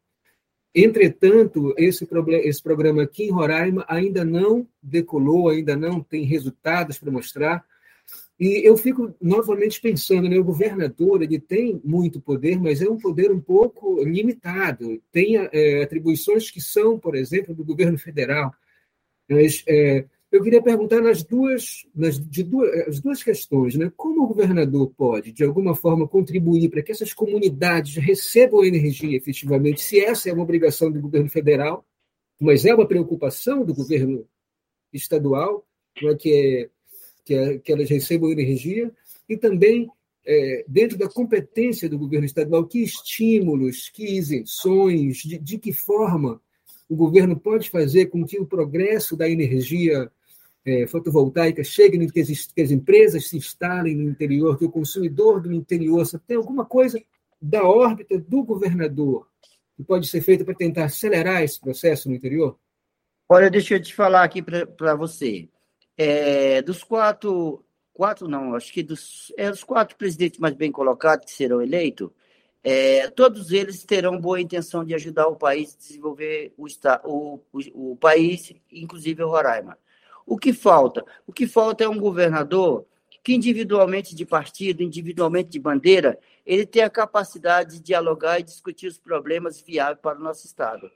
Entretanto, 0.72 1.74
esse, 1.76 2.06
esse 2.44 2.62
programa 2.62 3.02
aqui 3.02 3.24
em 3.24 3.30
Roraima 3.30 3.84
ainda 3.88 4.24
não 4.24 4.68
decolou, 4.80 5.48
ainda 5.48 5.74
não 5.74 6.00
tem 6.00 6.22
resultados 6.22 6.96
para 6.98 7.10
mostrar. 7.10 7.64
E 8.38 8.68
eu 8.68 8.76
fico 8.76 9.12
novamente 9.20 9.80
pensando, 9.80 10.28
né, 10.28 10.38
o 10.38 10.44
governador 10.44 11.22
ele 11.22 11.40
tem 11.40 11.80
muito 11.82 12.20
poder, 12.20 12.60
mas 12.60 12.80
é 12.82 12.88
um 12.88 12.98
poder 12.98 13.32
um 13.32 13.40
pouco 13.40 14.04
limitado. 14.04 15.02
Tem 15.10 15.36
é, 15.36 15.82
atribuições 15.82 16.48
que 16.50 16.60
são, 16.60 16.96
por 16.96 17.16
exemplo, 17.16 17.54
do 17.54 17.64
governo 17.64 17.98
federal. 17.98 18.54
Mas 19.28 19.64
é, 19.66 20.04
eu 20.30 20.42
queria 20.42 20.62
perguntar 20.62 21.00
nas 21.00 21.22
duas, 21.22 21.86
nas, 21.94 22.18
de 22.18 22.42
duas, 22.42 22.88
as 22.88 23.00
duas 23.00 23.22
questões, 23.22 23.74
né? 23.74 23.92
Como 23.96 24.22
o 24.22 24.26
governador 24.26 24.92
pode, 24.96 25.32
de 25.32 25.44
alguma 25.44 25.74
forma, 25.74 26.06
contribuir 26.06 26.68
para 26.68 26.82
que 26.82 26.92
essas 26.92 27.12
comunidades 27.12 27.96
recebam 27.96 28.64
energia 28.64 29.16
efetivamente, 29.16 29.80
se 29.80 30.00
essa 30.00 30.28
é 30.28 30.32
uma 30.32 30.42
obrigação 30.42 30.90
do 30.90 31.00
governo 31.00 31.28
federal, 31.28 31.84
mas 32.40 32.64
é 32.64 32.74
uma 32.74 32.86
preocupação 32.86 33.64
do 33.64 33.74
governo 33.74 34.26
estadual, 34.92 35.66
é 36.02 36.14
que, 36.14 36.70
que, 37.24 37.34
é, 37.34 37.58
que 37.58 37.72
elas 37.72 37.88
recebam 37.88 38.30
energia, 38.30 38.92
e 39.28 39.36
também 39.36 39.88
é, 40.26 40.64
dentro 40.66 40.98
da 40.98 41.08
competência 41.08 41.88
do 41.88 41.98
governo 41.98 42.26
estadual, 42.26 42.66
que 42.66 42.82
estímulos, 42.82 43.88
que 43.88 44.04
isenções, 44.04 45.18
de, 45.18 45.38
de 45.38 45.58
que 45.58 45.72
forma 45.72 46.40
o 46.88 46.96
governo 46.96 47.38
pode 47.38 47.70
fazer 47.70 48.06
com 48.06 48.24
que 48.24 48.38
o 48.38 48.46
progresso 48.46 49.16
da 49.16 49.28
energia 49.28 50.10
é, 50.64 50.86
fotovoltaica 50.86 51.62
chegue, 51.62 52.10
que 52.10 52.20
as, 52.20 52.46
que 52.46 52.60
as 52.60 52.70
empresas 52.70 53.28
se 53.28 53.36
instalem 53.36 53.94
no 53.96 54.08
interior, 54.08 54.58
que 54.58 54.64
o 54.64 54.70
consumidor 54.70 55.40
do 55.40 55.52
interior 55.52 56.04
tem 56.26 56.36
alguma 56.36 56.64
coisa 56.64 57.00
da 57.40 57.64
órbita 57.64 58.18
do 58.18 58.42
governador 58.42 59.28
que 59.76 59.84
pode 59.84 60.08
ser 60.08 60.22
feita 60.22 60.44
para 60.44 60.54
tentar 60.54 60.86
acelerar 60.86 61.42
esse 61.42 61.60
processo 61.60 62.08
no 62.08 62.14
interior? 62.14 62.58
Olha, 63.28 63.50
deixa 63.50 63.74
eu 63.74 63.82
te 63.82 63.94
falar 63.94 64.24
aqui 64.24 64.42
para 64.42 64.94
você. 64.94 65.48
É, 65.96 66.62
dos 66.62 66.82
quatro, 66.82 67.64
quatro 67.92 68.26
não, 68.26 68.54
acho 68.54 68.72
que 68.72 68.82
dos, 68.82 69.32
é, 69.36 69.50
dos 69.50 69.62
quatro 69.62 69.96
presidentes 69.96 70.40
mais 70.40 70.54
bem 70.54 70.72
colocados 70.72 71.26
que 71.26 71.32
serão 71.32 71.60
eleitos, 71.60 72.10
é, 72.68 73.08
todos 73.10 73.52
eles 73.52 73.84
terão 73.84 74.20
boa 74.20 74.40
intenção 74.40 74.84
de 74.84 74.92
ajudar 74.92 75.28
o 75.28 75.36
país 75.36 75.72
a 75.72 75.78
desenvolver 75.78 76.52
o, 76.58 76.66
o, 77.04 77.40
o, 77.52 77.92
o 77.92 77.96
país, 77.96 78.52
inclusive 78.72 79.22
o 79.22 79.28
Roraima. 79.28 79.78
O 80.26 80.36
que 80.36 80.52
falta? 80.52 81.04
O 81.28 81.32
que 81.32 81.46
falta 81.46 81.84
é 81.84 81.88
um 81.88 81.96
governador 81.96 82.84
que, 83.22 83.36
individualmente 83.36 84.16
de 84.16 84.26
partido, 84.26 84.82
individualmente 84.82 85.48
de 85.48 85.60
bandeira, 85.60 86.18
ele 86.44 86.66
tem 86.66 86.82
a 86.82 86.90
capacidade 86.90 87.74
de 87.74 87.84
dialogar 87.84 88.40
e 88.40 88.42
discutir 88.42 88.88
os 88.88 88.98
problemas 88.98 89.60
viáveis 89.60 90.00
para 90.02 90.18
o 90.18 90.22
nosso 90.24 90.44
Estado. 90.44 90.90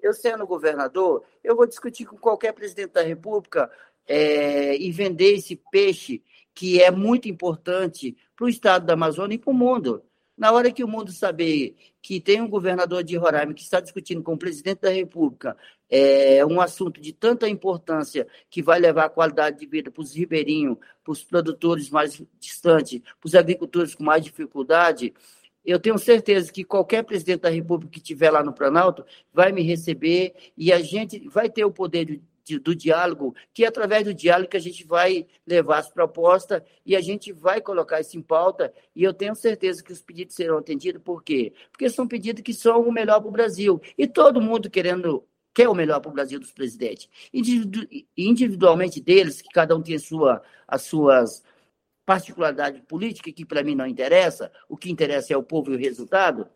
Eu, 0.00 0.12
sendo 0.12 0.44
governador, 0.44 1.22
eu 1.44 1.54
vou 1.54 1.68
discutir 1.68 2.04
com 2.04 2.16
qualquer 2.16 2.52
presidente 2.52 2.94
da 2.94 3.02
República 3.02 3.70
é, 4.08 4.76
e 4.76 4.90
vender 4.90 5.34
esse 5.34 5.54
peixe 5.70 6.20
que 6.52 6.82
é 6.82 6.90
muito 6.90 7.28
importante 7.28 8.16
para 8.34 8.46
o 8.46 8.48
Estado 8.48 8.86
da 8.86 8.94
Amazônia 8.94 9.36
e 9.36 9.38
para 9.38 9.52
o 9.52 9.54
mundo. 9.54 10.02
Na 10.42 10.50
hora 10.50 10.72
que 10.72 10.82
o 10.82 10.88
mundo 10.88 11.12
saber 11.12 11.76
que 12.02 12.20
tem 12.20 12.40
um 12.40 12.48
governador 12.48 13.04
de 13.04 13.16
Roraima 13.16 13.54
que 13.54 13.62
está 13.62 13.78
discutindo 13.78 14.24
com 14.24 14.32
o 14.32 14.36
presidente 14.36 14.80
da 14.80 14.90
República 14.90 15.56
é, 15.88 16.44
um 16.44 16.60
assunto 16.60 17.00
de 17.00 17.12
tanta 17.12 17.48
importância 17.48 18.26
que 18.50 18.60
vai 18.60 18.80
levar 18.80 19.04
a 19.04 19.08
qualidade 19.08 19.60
de 19.60 19.66
vida 19.66 19.88
para 19.88 20.02
os 20.02 20.16
ribeirinhos, 20.16 20.78
para 21.04 21.12
os 21.12 21.22
produtores 21.22 21.88
mais 21.90 22.20
distantes, 22.40 23.00
para 23.00 23.28
os 23.28 23.36
agricultores 23.36 23.94
com 23.94 24.02
mais 24.02 24.24
dificuldade, 24.24 25.14
eu 25.64 25.78
tenho 25.78 25.96
certeza 25.96 26.52
que 26.52 26.64
qualquer 26.64 27.04
presidente 27.04 27.42
da 27.42 27.48
República 27.48 27.92
que 27.92 27.98
estiver 27.98 28.32
lá 28.32 28.42
no 28.42 28.52
Planalto 28.52 29.04
vai 29.32 29.52
me 29.52 29.62
receber 29.62 30.34
e 30.56 30.72
a 30.72 30.82
gente 30.82 31.20
vai 31.28 31.48
ter 31.48 31.64
o 31.64 31.70
poder 31.70 32.04
de, 32.04 32.22
de, 32.44 32.58
do 32.58 32.74
diálogo, 32.74 33.34
que 33.52 33.64
é 33.64 33.68
através 33.68 34.04
do 34.04 34.14
diálogo 34.14 34.50
que 34.50 34.56
a 34.56 34.60
gente 34.60 34.84
vai 34.84 35.26
levar 35.46 35.78
as 35.78 35.90
propostas 35.90 36.62
e 36.84 36.96
a 36.96 37.00
gente 37.00 37.32
vai 37.32 37.60
colocar 37.60 38.00
isso 38.00 38.16
em 38.16 38.22
pauta. 38.22 38.72
E 38.94 39.02
eu 39.04 39.14
tenho 39.14 39.34
certeza 39.34 39.82
que 39.82 39.92
os 39.92 40.02
pedidos 40.02 40.34
serão 40.34 40.58
atendidos. 40.58 41.02
Por 41.02 41.22
quê? 41.22 41.52
Porque 41.70 41.88
são 41.88 42.06
pedidos 42.06 42.42
que 42.42 42.54
são 42.54 42.82
o 42.82 42.92
melhor 42.92 43.20
para 43.20 43.28
o 43.28 43.32
Brasil. 43.32 43.80
E 43.96 44.06
todo 44.06 44.40
mundo 44.40 44.70
querendo 44.70 45.24
quer 45.54 45.68
o 45.68 45.74
melhor 45.74 46.00
para 46.00 46.10
o 46.10 46.14
Brasil 46.14 46.40
dos 46.40 46.52
presidentes. 46.52 47.08
Individualmente 48.16 49.00
deles, 49.00 49.42
que 49.42 49.48
cada 49.50 49.76
um 49.76 49.82
tem 49.82 49.96
a 49.96 49.98
sua, 49.98 50.42
as 50.66 50.82
suas 50.82 51.42
particularidade 52.04 52.82
política, 52.82 53.30
que 53.32 53.44
para 53.44 53.62
mim 53.62 53.74
não 53.74 53.86
interessa, 53.86 54.50
o 54.68 54.76
que 54.76 54.90
interessa 54.90 55.32
é 55.32 55.36
o 55.36 55.42
povo 55.42 55.70
e 55.70 55.76
o 55.76 55.78
resultado, 55.78 56.48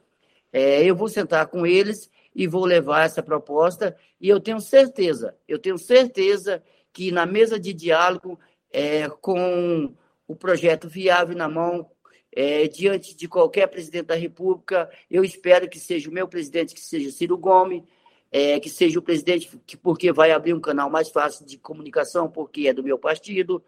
é, 0.52 0.84
eu 0.84 0.96
vou 0.96 1.08
sentar 1.08 1.46
com 1.46 1.66
eles 1.66 2.10
e 2.36 2.46
vou 2.46 2.66
levar 2.66 3.06
essa 3.06 3.22
proposta, 3.22 3.96
e 4.20 4.28
eu 4.28 4.38
tenho 4.38 4.60
certeza, 4.60 5.34
eu 5.48 5.58
tenho 5.58 5.78
certeza 5.78 6.62
que 6.92 7.10
na 7.10 7.24
mesa 7.24 7.58
de 7.58 7.72
diálogo, 7.72 8.38
é, 8.70 9.08
com 9.08 9.94
o 10.28 10.36
projeto 10.36 10.86
viável 10.86 11.34
na 11.34 11.48
mão, 11.48 11.90
é, 12.30 12.68
diante 12.68 13.16
de 13.16 13.26
qualquer 13.26 13.66
presidente 13.68 14.08
da 14.08 14.14
República, 14.14 14.90
eu 15.10 15.24
espero 15.24 15.66
que 15.66 15.80
seja 15.80 16.10
o 16.10 16.12
meu 16.12 16.28
presidente, 16.28 16.74
que 16.74 16.80
seja 16.80 17.10
Ciro 17.10 17.38
Gomes, 17.38 17.82
é, 18.30 18.60
que 18.60 18.68
seja 18.68 18.98
o 18.98 19.02
presidente, 19.02 19.58
que, 19.66 19.74
porque 19.74 20.12
vai 20.12 20.30
abrir 20.30 20.52
um 20.52 20.60
canal 20.60 20.90
mais 20.90 21.08
fácil 21.08 21.46
de 21.46 21.56
comunicação, 21.56 22.30
porque 22.30 22.68
é 22.68 22.74
do 22.74 22.84
meu 22.84 22.98
partido, 22.98 23.64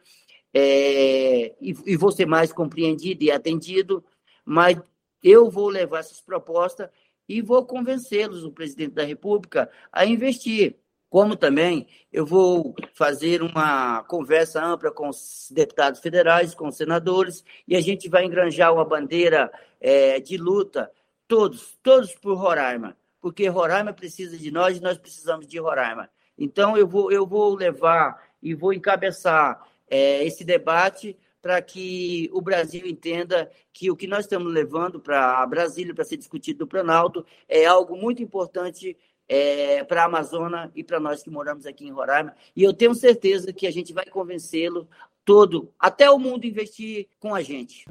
é, 0.53 1.55
e, 1.59 1.75
e 1.87 1.97
vou 1.97 2.13
ser 2.13 2.27
mais 2.27 2.53
compreendido 2.53 3.25
e 3.25 3.31
atendido, 3.31 4.05
mas 4.45 4.79
eu 5.23 5.51
vou 5.51 5.71
levar 5.71 6.01
essas 6.01 6.21
propostas 6.21 6.91
e 7.28 7.42
vou 7.42 7.64
convencê-los, 7.64 8.44
o 8.44 8.50
presidente 8.50 8.94
da 8.94 9.04
República, 9.04 9.70
a 9.92 10.06
investir. 10.06 10.76
Como 11.11 11.37
também 11.37 11.87
eu 12.12 12.26
vou 12.26 12.75
fazer 12.92 13.42
uma 13.42 14.02
conversa 14.04 14.62
ampla 14.62 14.90
com 14.90 15.08
os 15.08 15.49
deputados 15.50 16.00
federais, 16.00 16.54
com 16.54 16.68
os 16.68 16.76
senadores, 16.76 17.42
e 17.66 17.75
a 17.75 17.80
gente 17.80 18.08
vai 18.08 18.25
engranjar 18.25 18.75
uma 18.75 18.85
bandeira 18.85 19.50
é, 19.80 20.20
de 20.20 20.37
luta, 20.37 20.90
todos, 21.26 21.78
todos 21.82 22.14
por 22.14 22.37
Roraima, 22.37 22.97
porque 23.20 23.49
Roraima 23.49 23.92
precisa 23.92 24.37
de 24.37 24.50
nós 24.50 24.76
e 24.76 24.82
nós 24.82 24.99
precisamos 24.99 25.47
de 25.47 25.58
Roraima. 25.58 26.11
Então, 26.37 26.76
eu 26.76 26.87
vou, 26.87 27.11
eu 27.11 27.26
vou 27.26 27.54
levar 27.54 28.23
e 28.42 28.54
vou 28.54 28.73
encabeçar 28.73 29.66
é, 29.88 30.25
esse 30.25 30.44
debate 30.44 31.16
para 31.40 31.61
que 31.62 32.28
o 32.33 32.40
Brasil 32.40 32.87
entenda 32.87 33.50
que 33.73 33.90
o 33.90 33.97
que 33.97 34.07
nós 34.07 34.21
estamos 34.21 34.52
levando 34.52 35.00
para 35.00 35.47
Brasília 35.47 35.95
para 35.95 36.04
ser 36.04 36.16
discutido 36.16 36.61
no 36.61 36.66
Planalto 36.66 37.25
é 37.49 37.64
algo 37.64 37.97
muito 37.97 38.23
importante 38.23 38.97
é, 39.28 39.85
para 39.85 40.02
a 40.02 40.07
Amazônia 40.07 40.71
e 40.75 40.83
para 40.83 40.99
nós 40.99 41.23
que 41.23 41.30
moramos 41.30 41.66
aqui 41.66 41.87
em 41.87 41.92
Roraima. 41.92 42.35
E 42.57 42.62
eu 42.62 42.73
tenho 42.73 42.95
certeza 42.95 43.52
que 43.52 43.66
a 43.66 43.71
gente 43.71 43.92
vai 43.92 44.07
convencê-lo 44.07 44.88
todo, 45.25 45.71
até 45.78 46.11
o 46.11 46.18
mundo 46.18 46.47
investir 46.47 47.07
com 47.21 47.35
a 47.35 47.42
gente. 47.42 47.85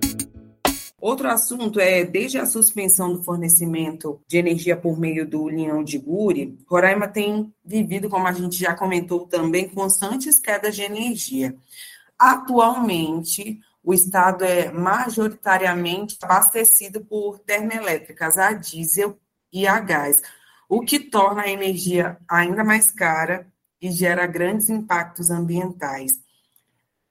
Outro 0.99 1.27
assunto 1.27 1.79
é, 1.79 2.03
desde 2.03 2.39
a 2.39 2.45
suspensão 2.47 3.13
do 3.13 3.21
fornecimento 3.21 4.19
de 4.27 4.39
energia 4.39 4.75
por 4.75 4.99
meio 4.99 5.29
do 5.29 5.47
linhão 5.47 5.83
de 5.83 5.99
Guri, 5.99 6.57
Roraima 6.67 7.07
tem 7.07 7.53
vivido, 7.63 8.09
como 8.09 8.27
a 8.27 8.31
gente 8.31 8.57
já 8.57 8.73
comentou 8.73 9.27
também, 9.27 9.69
constantes 9.69 10.39
quedas 10.39 10.75
de 10.75 10.81
energia. 10.81 11.55
Atualmente, 12.17 13.59
o 13.83 13.93
estado 13.93 14.43
é 14.43 14.71
majoritariamente 14.71 16.17
abastecido 16.21 17.05
por 17.05 17.39
termoelétricas 17.39 18.37
a 18.37 18.51
diesel 18.53 19.17
e 19.51 19.67
a 19.67 19.79
gás, 19.79 20.21
o 20.67 20.81
que 20.81 20.99
torna 20.99 21.43
a 21.43 21.49
energia 21.49 22.17
ainda 22.27 22.63
mais 22.63 22.91
cara 22.91 23.47
e 23.81 23.91
gera 23.91 24.25
grandes 24.25 24.69
impactos 24.69 25.29
ambientais. 25.29 26.11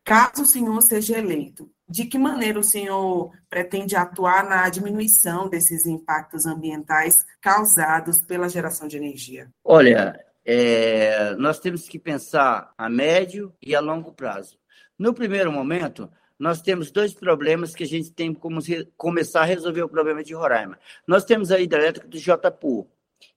Caso 0.05 0.43
o 0.43 0.47
senhor 0.47 0.81
seja 0.83 1.19
eleito, 1.19 1.71
de 1.89 2.05
que 2.05 2.19
maneira 2.19 2.59
o 2.59 2.65
senhor 2.65 3.33
pretende 3.49 3.97
atuar 3.97 4.49
na 4.49 4.69
diminuição 4.69 5.49
desses 5.49 5.87
impactos 5.87 6.47
ambientais 6.47 7.17
causados 7.41 8.21
pela 8.21 8.49
geração 8.49 8.87
de 8.87 8.97
energia? 8.97 9.49
Olha, 9.65 10.19
é, 10.45 11.35
nós 11.37 11.59
temos 11.59 11.89
que 11.89 11.99
pensar 11.99 12.73
a 12.77 12.89
médio 12.89 13.53
e 13.61 13.75
a 13.75 13.81
longo 13.81 14.13
prazo. 14.13 14.59
No 14.99 15.13
primeiro 15.13 15.53
momento, 15.53 16.11
nós 16.39 16.63
temos 16.63 16.91
dois 16.91 17.15
problemas 17.15 17.75
que 17.75 17.85
a 17.85 17.87
gente 17.87 18.11
tem 18.13 18.33
como 18.33 18.61
começar 18.97 19.43
a 19.43 19.45
resolver 19.45 19.83
o 19.83 19.89
problema 19.89 20.23
de 20.23 20.35
Roraima. 20.35 20.79
Nós 21.07 21.25
temos 21.25 21.51
a 21.51 21.61
hidrelétrica 21.61 22.09
do 22.09 22.19
Jpu, 22.19 22.89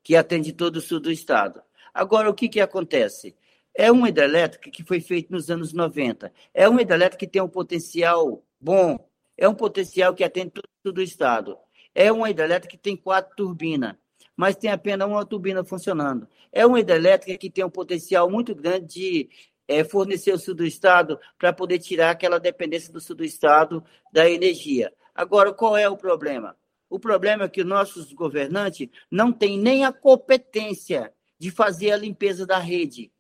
que 0.04 0.16
atende 0.16 0.54
todo 0.54 0.78
o 0.78 0.82
sul 0.82 1.00
do 1.00 1.12
estado. 1.12 1.62
Agora, 1.94 2.30
o 2.30 2.34
que, 2.34 2.48
que 2.48 2.62
acontece? 2.62 3.36
É 3.74 3.92
uma 3.92 4.10
hidrelétrica 4.10 4.70
que 4.70 4.84
foi 4.84 5.00
feita 5.00 5.34
nos 5.34 5.50
anos 5.50 5.74
90. 5.74 6.32
É 6.54 6.68
uma 6.68 6.82
hidrelétrica 6.82 7.26
que 7.26 7.32
tem 7.32 7.42
um 7.42 7.48
potencial 7.48 8.44
bom. 8.60 8.98
É 9.38 9.48
um 9.48 9.56
potencial 9.56 10.14
que 10.14 10.24
atende 10.24 10.54
todo 10.84 10.98
o 10.98 11.02
estado. 11.02 11.58
É 11.96 12.12
uma 12.12 12.30
hidrelétrica 12.30 12.76
que 12.76 12.82
tem 12.82 12.96
quatro 12.96 13.36
turbinas, 13.36 13.96
mas 14.36 14.56
tem 14.56 14.70
apenas 14.70 15.08
uma 15.08 15.26
turbina 15.26 15.64
funcionando. 15.64 16.28
É 16.52 16.66
uma 16.66 16.80
hidrelétrica 16.80 17.38
que 17.38 17.50
tem 17.50 17.64
um 17.64 17.70
potencial 17.70 18.30
muito 18.30 18.54
grande 18.56 18.86
de 18.86 19.30
é, 19.70 19.84
fornecer 19.84 20.34
o 20.34 20.40
sul 20.40 20.56
do 20.56 20.66
estado 20.66 21.20
para 21.38 21.54
poder 21.54 21.78
tirar 21.78 22.10
aquela 22.10 22.40
dependência 22.40 22.92
do 22.92 23.00
sul 23.00 23.16
do 23.16 23.24
estado 23.24 23.84
da 24.12 24.28
energia. 24.28 24.92
Agora, 25.14 25.54
qual 25.54 25.78
é 25.78 25.88
o 25.88 25.96
problema? 25.96 26.58
O 26.90 27.00
problema 27.00 27.44
é 27.44 27.50
que 27.50 27.64
nossos 27.64 28.12
governantes 28.12 28.90
não 29.12 29.32
têm 29.32 29.60
nem 29.60 29.86
a 29.86 29.94
competência 29.94 31.14
de 31.38 31.52
fazer 31.52 31.92
a 31.92 31.98
limpeza 31.98 32.48
da 32.48 32.58
rede. 32.58 33.12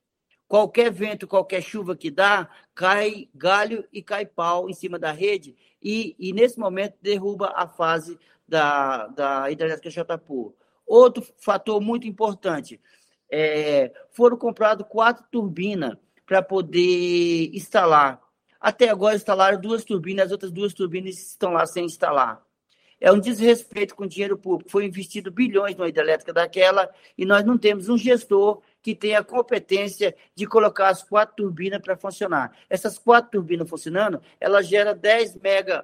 Qualquer 0.48 0.92
vento, 0.92 1.28
qualquer 1.28 1.62
chuva 1.62 1.96
que 1.96 2.10
dá, 2.10 2.50
cai 2.74 3.30
galho 3.36 3.88
e 3.94 4.02
cai 4.02 4.26
pau 4.26 4.68
em 4.68 4.74
cima 4.74 4.98
da 4.98 5.12
rede 5.12 5.56
e, 5.80 6.16
e 6.18 6.34
nesse 6.34 6.58
momento 6.58 6.96
derruba 7.00 7.54
a 7.56 7.68
fase 7.68 8.18
da, 8.48 9.06
da 9.06 9.52
hidrelétrica 9.52 9.92
Chatapu. 9.92 10.56
Outro 10.88 11.24
fator 11.38 11.80
muito 11.80 12.08
importante, 12.08 12.82
é, 13.32 13.94
foram 14.10 14.36
compradas 14.36 14.88
quatro 14.90 15.24
turbinas 15.32 15.96
para 16.30 16.44
poder 16.44 17.50
instalar. 17.56 18.22
Até 18.62 18.88
agora 18.88 19.16
instalaram 19.16 19.60
duas 19.60 19.84
turbinas, 19.84 20.28
as 20.28 20.32
outras 20.32 20.52
duas 20.52 20.76
turbinas 20.76 21.18
estão 21.18 21.54
lá 21.54 21.66
sem 21.66 21.86
instalar. 21.86 22.46
É 23.02 23.12
um 23.12 23.20
desrespeito 23.20 23.96
com 23.96 24.04
o 24.04 24.08
dinheiro 24.08 24.38
público. 24.38 24.70
Foi 24.70 24.86
investido 24.86 25.32
bilhões 25.32 25.76
numa 25.76 25.90
hidrelétrica 25.90 26.32
daquela 26.32 26.88
e 27.18 27.26
nós 27.26 27.44
não 27.44 27.58
temos 27.58 27.90
um 27.90 27.98
gestor 27.98 28.62
que 28.80 28.94
tem 28.94 29.16
a 29.16 29.24
competência 29.24 30.16
de 30.36 30.46
colocar 30.46 30.90
as 30.90 31.02
quatro 31.02 31.36
turbinas 31.36 31.82
para 31.82 31.98
funcionar. 31.98 32.56
Essas 32.70 33.00
quatro 33.00 33.32
turbinas 33.32 33.68
funcionando, 33.68 34.22
ela 34.40 34.62
gera 34.62 34.94
10 34.94 35.38
mega 35.38 35.84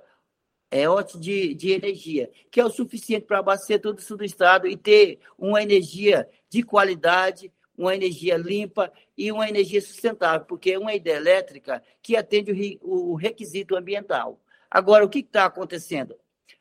é, 0.70 0.86
de, 1.18 1.56
de 1.56 1.72
energia, 1.72 2.30
que 2.52 2.60
é 2.60 2.66
o 2.66 2.70
suficiente 2.70 3.26
para 3.26 3.40
abastecer 3.40 3.82
todo 3.82 3.98
o 3.98 4.02
sul 4.02 4.18
do 4.18 4.24
estado 4.24 4.68
e 4.68 4.78
ter 4.78 5.18
uma 5.40 5.64
energia 5.64 6.30
de 6.50 6.62
qualidade, 6.62 7.52
uma 7.78 7.96
energia 7.96 8.38
limpa 8.38 8.92
e 9.18 9.32
uma 9.32 9.48
energia 9.48 9.82
sustentável, 9.82 10.46
porque 10.46 10.72
é 10.72 10.80
uma 10.80 10.94
hidrelétrica 10.94 11.84
que 12.02 12.16
atende 12.16 12.80
o, 12.82 13.16
requisito 13.16 13.76
ambiental. 13.76 14.40
Agora, 14.70 15.06
o 15.06 15.10
que 15.10 15.20
está 15.20 15.46
acontecendo? 15.46 16.16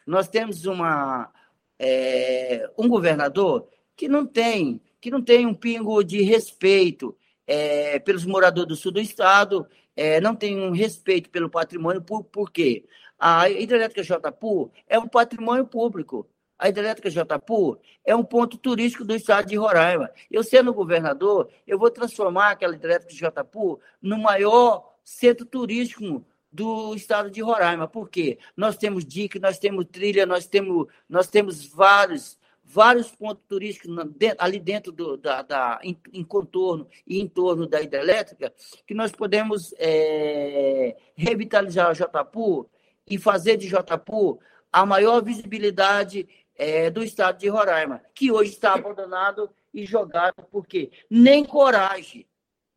Nós 0.06 0.28
temos 0.28 0.66
uma, 0.66 1.32
é, 1.78 2.68
um 2.76 2.88
governador 2.88 3.68
que 3.96 4.08
não 4.08 4.26
tem 4.26 4.80
que 5.00 5.10
não 5.10 5.20
tem 5.20 5.44
um 5.44 5.52
pingo 5.52 6.02
de 6.02 6.22
respeito 6.22 7.14
é, 7.46 7.98
pelos 7.98 8.24
moradores 8.24 8.68
do 8.68 8.74
sul 8.74 8.90
do 8.90 8.98
estado, 8.98 9.66
é, 9.94 10.18
não 10.18 10.34
tem 10.34 10.58
um 10.58 10.70
respeito 10.70 11.28
pelo 11.28 11.50
patrimônio, 11.50 12.00
por, 12.00 12.24
por 12.24 12.50
quê? 12.50 12.86
A 13.18 13.50
hidrelétrica 13.50 14.02
Jpu 14.02 14.72
é 14.88 14.98
um 14.98 15.06
patrimônio 15.06 15.66
público. 15.66 16.26
A 16.64 16.70
hidrelétrica 16.70 17.10
Jpu 17.10 17.78
é 18.06 18.16
um 18.16 18.24
ponto 18.24 18.56
turístico 18.56 19.04
do 19.04 19.14
estado 19.14 19.46
de 19.46 19.54
Roraima. 19.54 20.10
Eu, 20.30 20.42
sendo 20.42 20.72
governador, 20.72 21.50
eu 21.66 21.78
vou 21.78 21.90
transformar 21.90 22.52
aquela 22.52 22.74
hidrelétrica 22.74 23.12
Jpu 23.14 23.78
no 24.00 24.16
maior 24.16 24.96
centro 25.04 25.44
turístico 25.44 26.24
do 26.50 26.94
estado 26.94 27.30
de 27.30 27.42
Roraima. 27.42 27.86
Por 27.86 28.08
quê? 28.08 28.38
Nós 28.56 28.78
temos 28.78 29.04
dique, 29.04 29.38
nós 29.38 29.58
temos 29.58 29.84
trilha, 29.92 30.24
nós 30.24 30.46
temos, 30.46 30.86
nós 31.06 31.26
temos 31.26 31.66
vários 31.66 32.38
vários 32.66 33.10
pontos 33.10 33.44
turísticos 33.46 33.94
ali 34.38 34.58
dentro 34.58 34.90
do, 34.90 35.18
da, 35.18 35.42
da 35.42 35.78
em, 35.82 36.00
em, 36.14 36.24
contorno 36.24 36.88
e 37.06 37.20
em 37.20 37.28
torno 37.28 37.66
da 37.66 37.82
hidrelétrica, 37.82 38.54
que 38.86 38.94
nós 38.94 39.12
podemos 39.12 39.74
é, 39.76 40.96
revitalizar 41.14 41.88
a 41.88 41.92
Jotapu 41.94 42.66
e 43.06 43.18
fazer 43.18 43.58
de 43.58 43.68
Jotapu 43.68 44.40
a 44.74 44.84
maior 44.84 45.22
visibilidade 45.22 46.26
é, 46.56 46.90
do 46.90 47.02
estado 47.02 47.38
de 47.38 47.48
Roraima, 47.48 48.02
que 48.14 48.30
hoje 48.30 48.50
está 48.50 48.74
abandonado 48.74 49.50
e 49.72 49.84
jogado, 49.84 50.44
porque 50.50 50.90
nem 51.10 51.44
coragem 51.44 52.26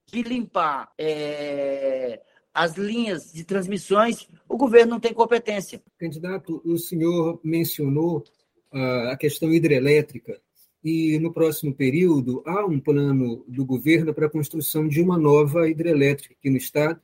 de 0.07 0.23
limpar 0.23 0.91
é, 0.97 2.21
as 2.53 2.75
linhas 2.75 3.31
de 3.31 3.43
transmissões, 3.43 4.27
o 4.47 4.57
governo 4.57 4.91
não 4.91 4.99
tem 4.99 5.13
competência. 5.13 5.81
Candidato, 5.99 6.61
o 6.65 6.77
senhor 6.77 7.39
mencionou 7.43 8.23
a 8.71 9.15
questão 9.15 9.53
hidrelétrica 9.53 10.39
e 10.83 11.17
no 11.19 11.33
próximo 11.33 11.73
período 11.73 12.43
há 12.45 12.65
um 12.65 12.79
plano 12.79 13.43
do 13.47 13.65
governo 13.65 14.13
para 14.13 14.27
a 14.27 14.29
construção 14.29 14.87
de 14.87 15.01
uma 15.01 15.17
nova 15.17 15.69
hidrelétrica 15.69 16.35
aqui 16.37 16.49
no 16.49 16.57
estado, 16.57 16.99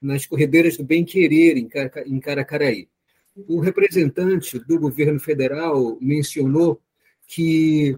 nas 0.00 0.26
corredeiras 0.26 0.76
do 0.76 0.84
Bem 0.84 1.04
Querer, 1.04 1.56
em 1.56 2.20
Caracaraí. 2.20 2.88
O 3.48 3.60
representante 3.60 4.58
do 4.58 4.78
governo 4.78 5.18
federal 5.18 5.96
mencionou 6.00 6.80
que 7.26 7.96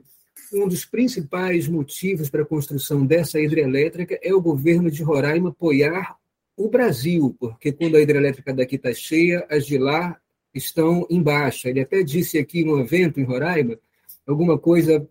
um 0.52 0.68
dos 0.68 0.84
principais 0.84 1.66
motivos 1.66 2.30
para 2.30 2.42
a 2.42 2.46
construção 2.46 3.04
dessa 3.04 3.40
hidrelétrica 3.40 4.18
é 4.22 4.32
o 4.32 4.40
governo 4.40 4.90
de 4.90 5.02
Roraima 5.02 5.48
apoiar 5.48 6.16
o 6.56 6.68
Brasil, 6.68 7.36
porque 7.40 7.72
quando 7.72 7.96
a 7.96 8.00
hidrelétrica 8.00 8.54
daqui 8.54 8.76
está 8.76 8.94
cheia, 8.94 9.44
as 9.50 9.66
de 9.66 9.76
lá 9.76 10.16
estão 10.54 11.06
em 11.10 11.20
baixa. 11.20 11.68
Ele 11.68 11.80
até 11.80 12.02
disse 12.02 12.38
aqui 12.38 12.64
no 12.64 12.78
evento 12.78 13.18
em 13.18 13.24
Roraima 13.24 13.76
alguma 14.24 14.56
coisa 14.56 15.06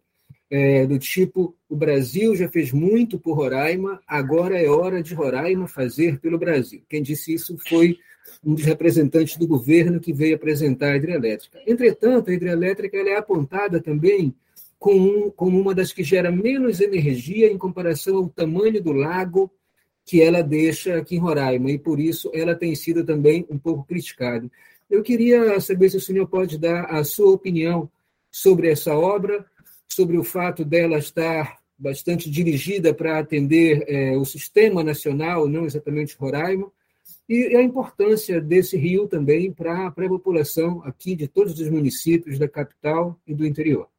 é, 0.49 0.85
do 0.85 0.97
tipo: 0.97 1.55
o 1.67 1.75
Brasil 1.75 2.35
já 2.35 2.47
fez 2.47 2.71
muito 2.71 3.19
por 3.19 3.35
Roraima, 3.35 4.01
agora 4.07 4.57
é 4.57 4.69
hora 4.69 5.03
de 5.03 5.13
Roraima 5.13 5.67
fazer 5.67 6.19
pelo 6.19 6.37
Brasil. 6.37 6.81
Quem 6.87 7.01
disse 7.01 7.33
isso 7.33 7.57
foi 7.67 7.97
um 8.43 8.53
dos 8.53 8.65
representantes 8.65 9.37
do 9.37 9.47
governo 9.47 9.99
que 9.99 10.13
veio 10.13 10.35
apresentar 10.35 10.93
a 10.93 10.97
hidrelétrica. 10.97 11.59
Entretanto, 11.65 12.29
a 12.29 12.33
hidrelétrica 12.33 12.97
é 12.97 13.15
apontada 13.15 13.81
também 13.81 14.33
como, 14.79 15.31
como 15.31 15.59
uma 15.59 15.73
das 15.73 15.93
que 15.93 16.03
gera 16.03 16.31
menos 16.31 16.81
energia 16.81 17.51
em 17.51 17.57
comparação 17.57 18.17
ao 18.17 18.29
tamanho 18.29 18.83
do 18.83 18.91
lago 18.91 19.49
que 20.05 20.21
ela 20.21 20.41
deixa 20.41 20.97
aqui 20.97 21.15
em 21.15 21.19
Roraima, 21.19 21.71
e 21.71 21.79
por 21.79 21.99
isso 21.99 22.29
ela 22.33 22.53
tem 22.53 22.75
sido 22.75 23.05
também 23.05 23.45
um 23.49 23.57
pouco 23.57 23.85
criticada. 23.85 24.49
Eu 24.89 25.01
queria 25.01 25.59
saber 25.61 25.89
se 25.89 25.97
o 25.97 26.01
senhor 26.01 26.27
pode 26.27 26.57
dar 26.57 26.85
a 26.85 27.03
sua 27.03 27.31
opinião 27.31 27.89
sobre 28.29 28.69
essa 28.69 28.93
obra, 28.93 29.45
sobre 29.87 30.17
o 30.17 30.23
fato 30.23 30.65
dela 30.65 30.97
estar 30.97 31.57
bastante 31.77 32.29
dirigida 32.29 32.93
para 32.93 33.19
atender 33.19 33.85
é, 33.87 34.17
o 34.17 34.25
sistema 34.25 34.83
nacional, 34.83 35.47
não 35.47 35.65
exatamente 35.65 36.15
Roraima, 36.17 36.71
e 37.27 37.55
a 37.55 37.61
importância 37.61 38.41
desse 38.41 38.77
rio 38.77 39.07
também 39.07 39.51
para 39.51 39.87
a 39.87 39.91
população 39.91 40.81
aqui 40.83 41.15
de 41.15 41.27
todos 41.27 41.59
os 41.59 41.69
municípios 41.69 42.37
da 42.37 42.47
capital 42.47 43.19
e 43.25 43.33
do 43.33 43.45
interior. 43.45 43.89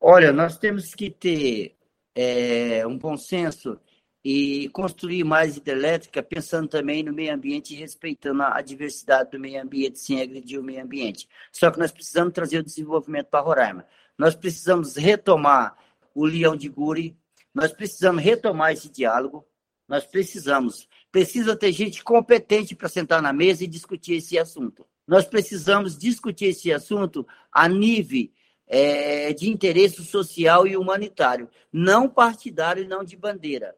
Olha, 0.00 0.32
nós 0.32 0.58
temos 0.58 0.94
que 0.94 1.10
ter 1.10 1.76
é, 2.14 2.86
um 2.86 2.98
bom 2.98 3.16
senso 3.16 3.78
e 4.24 4.68
construir 4.70 5.22
mais 5.22 5.56
hidrelétrica 5.56 6.20
pensando 6.20 6.68
também 6.68 7.02
no 7.02 7.12
meio 7.12 7.32
ambiente 7.32 7.72
e 7.72 7.76
respeitando 7.76 8.42
a 8.42 8.60
diversidade 8.60 9.30
do 9.30 9.38
meio 9.38 9.62
ambiente 9.62 10.00
sem 10.00 10.20
agredir 10.20 10.58
o 10.58 10.64
meio 10.64 10.82
ambiente. 10.82 11.28
Só 11.52 11.70
que 11.70 11.78
nós 11.78 11.92
precisamos 11.92 12.32
trazer 12.32 12.58
o 12.58 12.64
desenvolvimento 12.64 13.26
para 13.26 13.44
Roraima. 13.44 13.86
Nós 14.18 14.34
precisamos 14.34 14.96
retomar 14.96 15.76
o 16.12 16.24
Leão 16.24 16.56
de 16.56 16.68
Guri, 16.68 17.16
nós 17.54 17.72
precisamos 17.72 18.22
retomar 18.22 18.72
esse 18.72 18.90
diálogo, 18.90 19.46
nós 19.88 20.04
precisamos. 20.04 20.88
Precisa 21.10 21.56
ter 21.56 21.72
gente 21.72 22.02
competente 22.02 22.74
para 22.74 22.88
sentar 22.88 23.22
na 23.22 23.32
mesa 23.32 23.64
e 23.64 23.68
discutir 23.68 24.14
esse 24.14 24.38
assunto. 24.38 24.86
Nós 25.06 25.24
precisamos 25.24 25.96
discutir 25.96 26.46
esse 26.46 26.72
assunto 26.72 27.26
a 27.52 27.68
nível 27.68 28.28
é, 28.66 29.32
de 29.32 29.48
interesse 29.48 30.04
social 30.04 30.66
e 30.66 30.76
humanitário, 30.76 31.48
não 31.72 32.08
partidário 32.08 32.82
e 32.82 32.88
não 32.88 33.04
de 33.04 33.16
bandeira. 33.16 33.74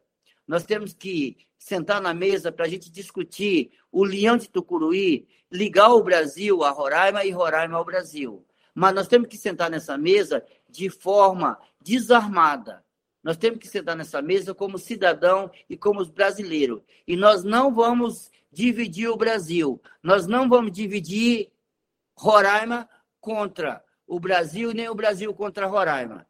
Nós 0.47 0.63
temos 0.63 0.93
que 0.93 1.37
sentar 1.57 2.01
na 2.01 2.13
mesa 2.13 2.51
para 2.51 2.65
a 2.65 2.69
gente 2.69 2.89
discutir 2.89 3.71
o 3.91 4.03
leão 4.03 4.37
de 4.37 4.49
Tucuruí, 4.49 5.27
ligar 5.51 5.89
o 5.89 6.03
Brasil 6.03 6.63
a 6.63 6.71
Roraima 6.71 7.23
e 7.23 7.31
Roraima 7.31 7.77
ao 7.77 7.85
Brasil. 7.85 8.45
Mas 8.73 8.95
nós 8.95 9.07
temos 9.07 9.27
que 9.27 9.37
sentar 9.37 9.69
nessa 9.69 9.97
mesa 9.97 10.43
de 10.67 10.89
forma 10.89 11.59
desarmada. 11.81 12.83
Nós 13.23 13.37
temos 13.37 13.59
que 13.59 13.67
sentar 13.67 13.95
nessa 13.95 14.21
mesa 14.21 14.53
como 14.53 14.77
cidadão 14.77 15.51
e 15.69 15.75
como 15.75 16.05
brasileiro. 16.05 16.83
E 17.07 17.15
nós 17.15 17.43
não 17.43 17.73
vamos 17.73 18.31
dividir 18.51 19.09
o 19.09 19.17
Brasil. 19.17 19.81
Nós 20.01 20.25
não 20.25 20.47
vamos 20.47 20.71
dividir 20.71 21.51
Roraima 22.17 22.89
contra 23.19 23.83
o 24.07 24.19
Brasil, 24.19 24.73
nem 24.73 24.89
o 24.89 24.95
Brasil 24.95 25.33
contra 25.33 25.67
Roraima. 25.67 26.25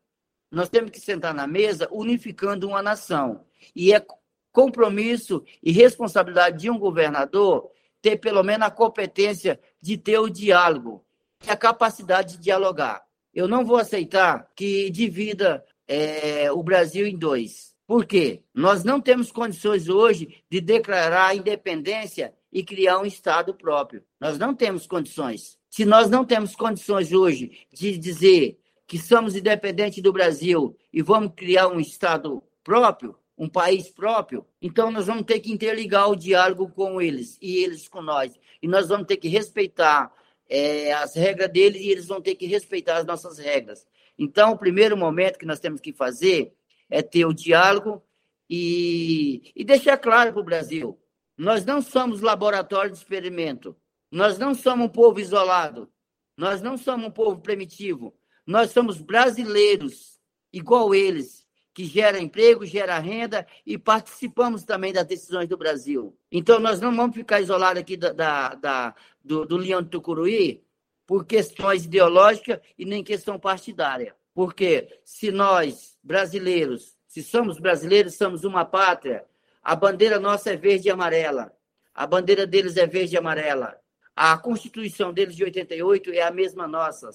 Nós 0.51 0.67
temos 0.67 0.91
que 0.91 0.99
sentar 0.99 1.33
na 1.33 1.45
mesa 1.45 1.87
unificando 1.91 2.67
uma 2.67 2.81
nação. 2.81 3.45
E 3.75 3.93
é 3.93 4.03
compromisso 4.51 5.43
e 5.61 5.71
responsabilidade 5.71 6.59
de 6.59 6.69
um 6.69 6.77
governador 6.77 7.69
ter 8.01 8.17
pelo 8.17 8.43
menos 8.43 8.67
a 8.67 8.71
competência 8.71 9.59
de 9.81 9.97
ter 9.97 10.17
o 10.17 10.29
diálogo 10.29 11.05
e 11.45 11.49
a 11.49 11.57
capacidade 11.57 12.37
de 12.37 12.43
dialogar. 12.43 13.03
Eu 13.33 13.47
não 13.47 13.63
vou 13.63 13.77
aceitar 13.77 14.49
que 14.55 14.89
divida 14.89 15.63
é, 15.89 16.51
o 16.51 16.61
Brasil 16.61 17.07
em 17.07 17.17
dois. 17.17 17.73
Por 17.87 18.05
quê? 18.05 18.43
Nós 18.53 18.83
não 18.83 19.01
temos 19.01 19.31
condições 19.31 19.89
hoje 19.89 20.43
de 20.47 20.61
declarar 20.61 21.29
a 21.29 21.35
independência 21.35 22.31
e 22.53 22.63
criar 22.63 22.99
um 22.99 23.05
Estado 23.05 23.55
próprio. 23.55 24.03
Nós 24.19 24.37
não 24.37 24.53
temos 24.53 24.85
condições. 24.85 25.57
Se 25.67 25.85
nós 25.85 26.07
não 26.07 26.23
temos 26.23 26.55
condições 26.55 27.11
hoje 27.11 27.65
de 27.73 27.97
dizer 27.97 28.59
que 28.85 28.99
somos 28.99 29.35
independentes 29.35 30.03
do 30.03 30.13
Brasil 30.13 30.77
e 30.93 31.01
vamos 31.01 31.33
criar 31.35 31.67
um 31.67 31.79
Estado 31.79 32.43
próprio, 32.63 33.15
um 33.35 33.49
país 33.49 33.89
próprio, 33.89 34.45
então 34.61 34.91
nós 34.91 35.07
vamos 35.07 35.23
ter 35.23 35.39
que 35.39 35.51
interligar 35.51 36.09
o 36.09 36.15
diálogo 36.15 36.69
com 36.69 37.01
eles 37.01 37.35
e 37.41 37.63
eles 37.63 37.87
com 37.87 38.01
nós. 38.01 38.39
E 38.61 38.67
nós 38.67 38.87
vamos 38.89 39.07
ter 39.07 39.17
que 39.17 39.27
respeitar 39.27 40.13
é, 40.47 40.93
as 40.93 41.15
regras 41.15 41.49
deles 41.51 41.81
e 41.81 41.89
eles 41.89 42.05
vão 42.05 42.21
ter 42.21 42.35
que 42.35 42.45
respeitar 42.45 42.97
as 42.97 43.05
nossas 43.05 43.39
regras. 43.39 43.87
Então, 44.19 44.51
o 44.51 44.57
primeiro 44.57 44.97
momento 44.97 45.39
que 45.39 45.45
nós 45.45 45.61
temos 45.61 45.79
que 45.79 45.93
fazer 45.93 46.53
é 46.89 47.01
ter 47.01 47.25
o 47.25 47.33
diálogo 47.33 48.03
e, 48.49 49.53
e 49.55 49.63
deixar 49.63 49.97
claro 49.97 50.33
para 50.33 50.41
o 50.41 50.45
Brasil: 50.45 50.99
nós 51.37 51.63
não 51.63 51.81
somos 51.81 52.19
laboratório 52.19 52.91
de 52.91 52.97
experimento, 52.97 53.73
nós 54.11 54.37
não 54.37 54.53
somos 54.53 54.87
um 54.87 54.89
povo 54.89 55.21
isolado, 55.21 55.89
nós 56.35 56.61
não 56.61 56.77
somos 56.77 57.07
um 57.07 57.11
povo 57.11 57.39
primitivo, 57.39 58.13
nós 58.45 58.71
somos 58.71 59.01
brasileiros, 59.01 60.19
igual 60.51 60.93
eles, 60.93 61.47
que 61.73 61.85
gera 61.85 62.19
emprego, 62.19 62.65
gera 62.65 62.99
renda 62.99 63.47
e 63.65 63.77
participamos 63.77 64.65
também 64.65 64.91
das 64.91 65.05
decisões 65.05 65.47
do 65.47 65.55
Brasil. 65.55 66.13
Então, 66.29 66.59
nós 66.59 66.81
não 66.81 66.93
vamos 66.93 67.15
ficar 67.15 67.39
isolados 67.39 67.79
aqui 67.79 67.95
da, 67.95 68.11
da, 68.11 68.55
da 68.55 68.95
do, 69.23 69.45
do 69.45 69.55
Leão 69.55 69.81
de 69.81 69.89
Tucuruí 69.89 70.61
por 71.09 71.25
questões 71.25 71.85
ideológicas 71.85 72.59
e 72.77 72.85
nem 72.85 73.03
questão 73.03 73.39
partidária. 73.39 74.15
Porque 74.31 74.99
se 75.03 75.31
nós, 75.31 75.97
brasileiros, 76.03 76.95
se 77.07 77.23
somos 77.23 77.57
brasileiros, 77.57 78.13
somos 78.13 78.43
uma 78.43 78.63
pátria, 78.63 79.25
a 79.63 79.75
bandeira 79.75 80.19
nossa 80.19 80.51
é 80.51 80.55
verde 80.55 80.87
e 80.87 80.91
amarela. 80.91 81.51
A 81.95 82.05
bandeira 82.05 82.45
deles 82.45 82.77
é 82.77 82.85
verde 82.85 83.15
e 83.15 83.17
amarela. 83.17 83.75
A 84.15 84.37
Constituição 84.37 85.11
deles 85.11 85.35
de 85.35 85.43
88 85.43 86.11
é 86.11 86.21
a 86.21 86.29
mesma 86.29 86.67
nossa. 86.67 87.09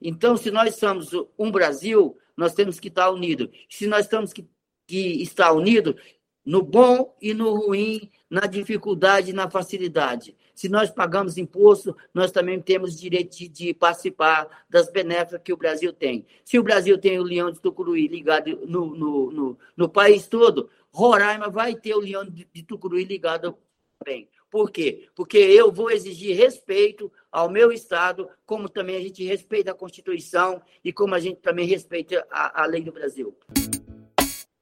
Então, 0.00 0.38
se 0.38 0.50
nós 0.50 0.76
somos 0.76 1.10
um 1.38 1.50
Brasil, 1.50 2.16
nós 2.34 2.54
temos 2.54 2.80
que 2.80 2.88
estar 2.88 3.10
unidos. 3.10 3.50
Se 3.68 3.86
nós 3.86 4.08
temos 4.08 4.32
que, 4.32 4.48
que 4.86 5.22
estar 5.22 5.52
unidos 5.52 5.96
no 6.42 6.62
bom 6.62 7.14
e 7.20 7.34
no 7.34 7.54
ruim, 7.54 8.10
na 8.30 8.46
dificuldade 8.46 9.32
e 9.32 9.34
na 9.34 9.50
facilidade. 9.50 10.34
Se 10.54 10.68
nós 10.68 10.90
pagamos 10.90 11.36
imposto, 11.36 11.96
nós 12.12 12.30
também 12.30 12.60
temos 12.60 12.98
direito 12.98 13.36
de, 13.36 13.48
de, 13.48 13.74
participar 13.74 14.64
das 14.68 14.90
benéficas 14.90 15.40
que 15.42 15.52
o 15.52 15.56
Brasil 15.56 15.92
tem. 15.92 16.24
Se 16.44 16.58
o 16.58 16.62
Brasil 16.62 16.96
tem 16.96 17.18
o 17.18 17.24
leão 17.24 17.50
de 17.50 17.60
Tucuruí 17.60 18.06
ligado 18.06 18.60
no, 18.66 18.94
no, 18.94 19.30
no, 19.32 19.58
no 19.76 19.88
país 19.88 20.28
todo, 20.28 20.70
Roraima 20.92 21.48
vai 21.48 21.74
ter 21.74 21.94
o 21.94 22.00
leão 22.00 22.24
de, 22.24 22.48
de 22.52 22.62
Tucuruí 22.62 23.04
ligado 23.04 23.56
também. 23.98 24.28
Por 24.48 24.70
quê? 24.70 25.08
Porque 25.16 25.36
eu 25.36 25.72
vou 25.72 25.90
exigir 25.90 26.36
respeito 26.36 27.10
ao 27.32 27.50
meu 27.50 27.72
Estado, 27.72 28.28
como 28.46 28.68
também 28.68 28.96
a 28.96 29.00
gente 29.00 29.24
respeita 29.24 29.72
a 29.72 29.74
Constituição 29.74 30.62
e 30.84 30.92
como 30.92 31.16
a 31.16 31.18
gente 31.18 31.40
também 31.40 31.66
respeita 31.66 32.24
a, 32.30 32.62
a 32.62 32.66
lei 32.66 32.80
do 32.80 32.92
Brasil. 32.92 33.36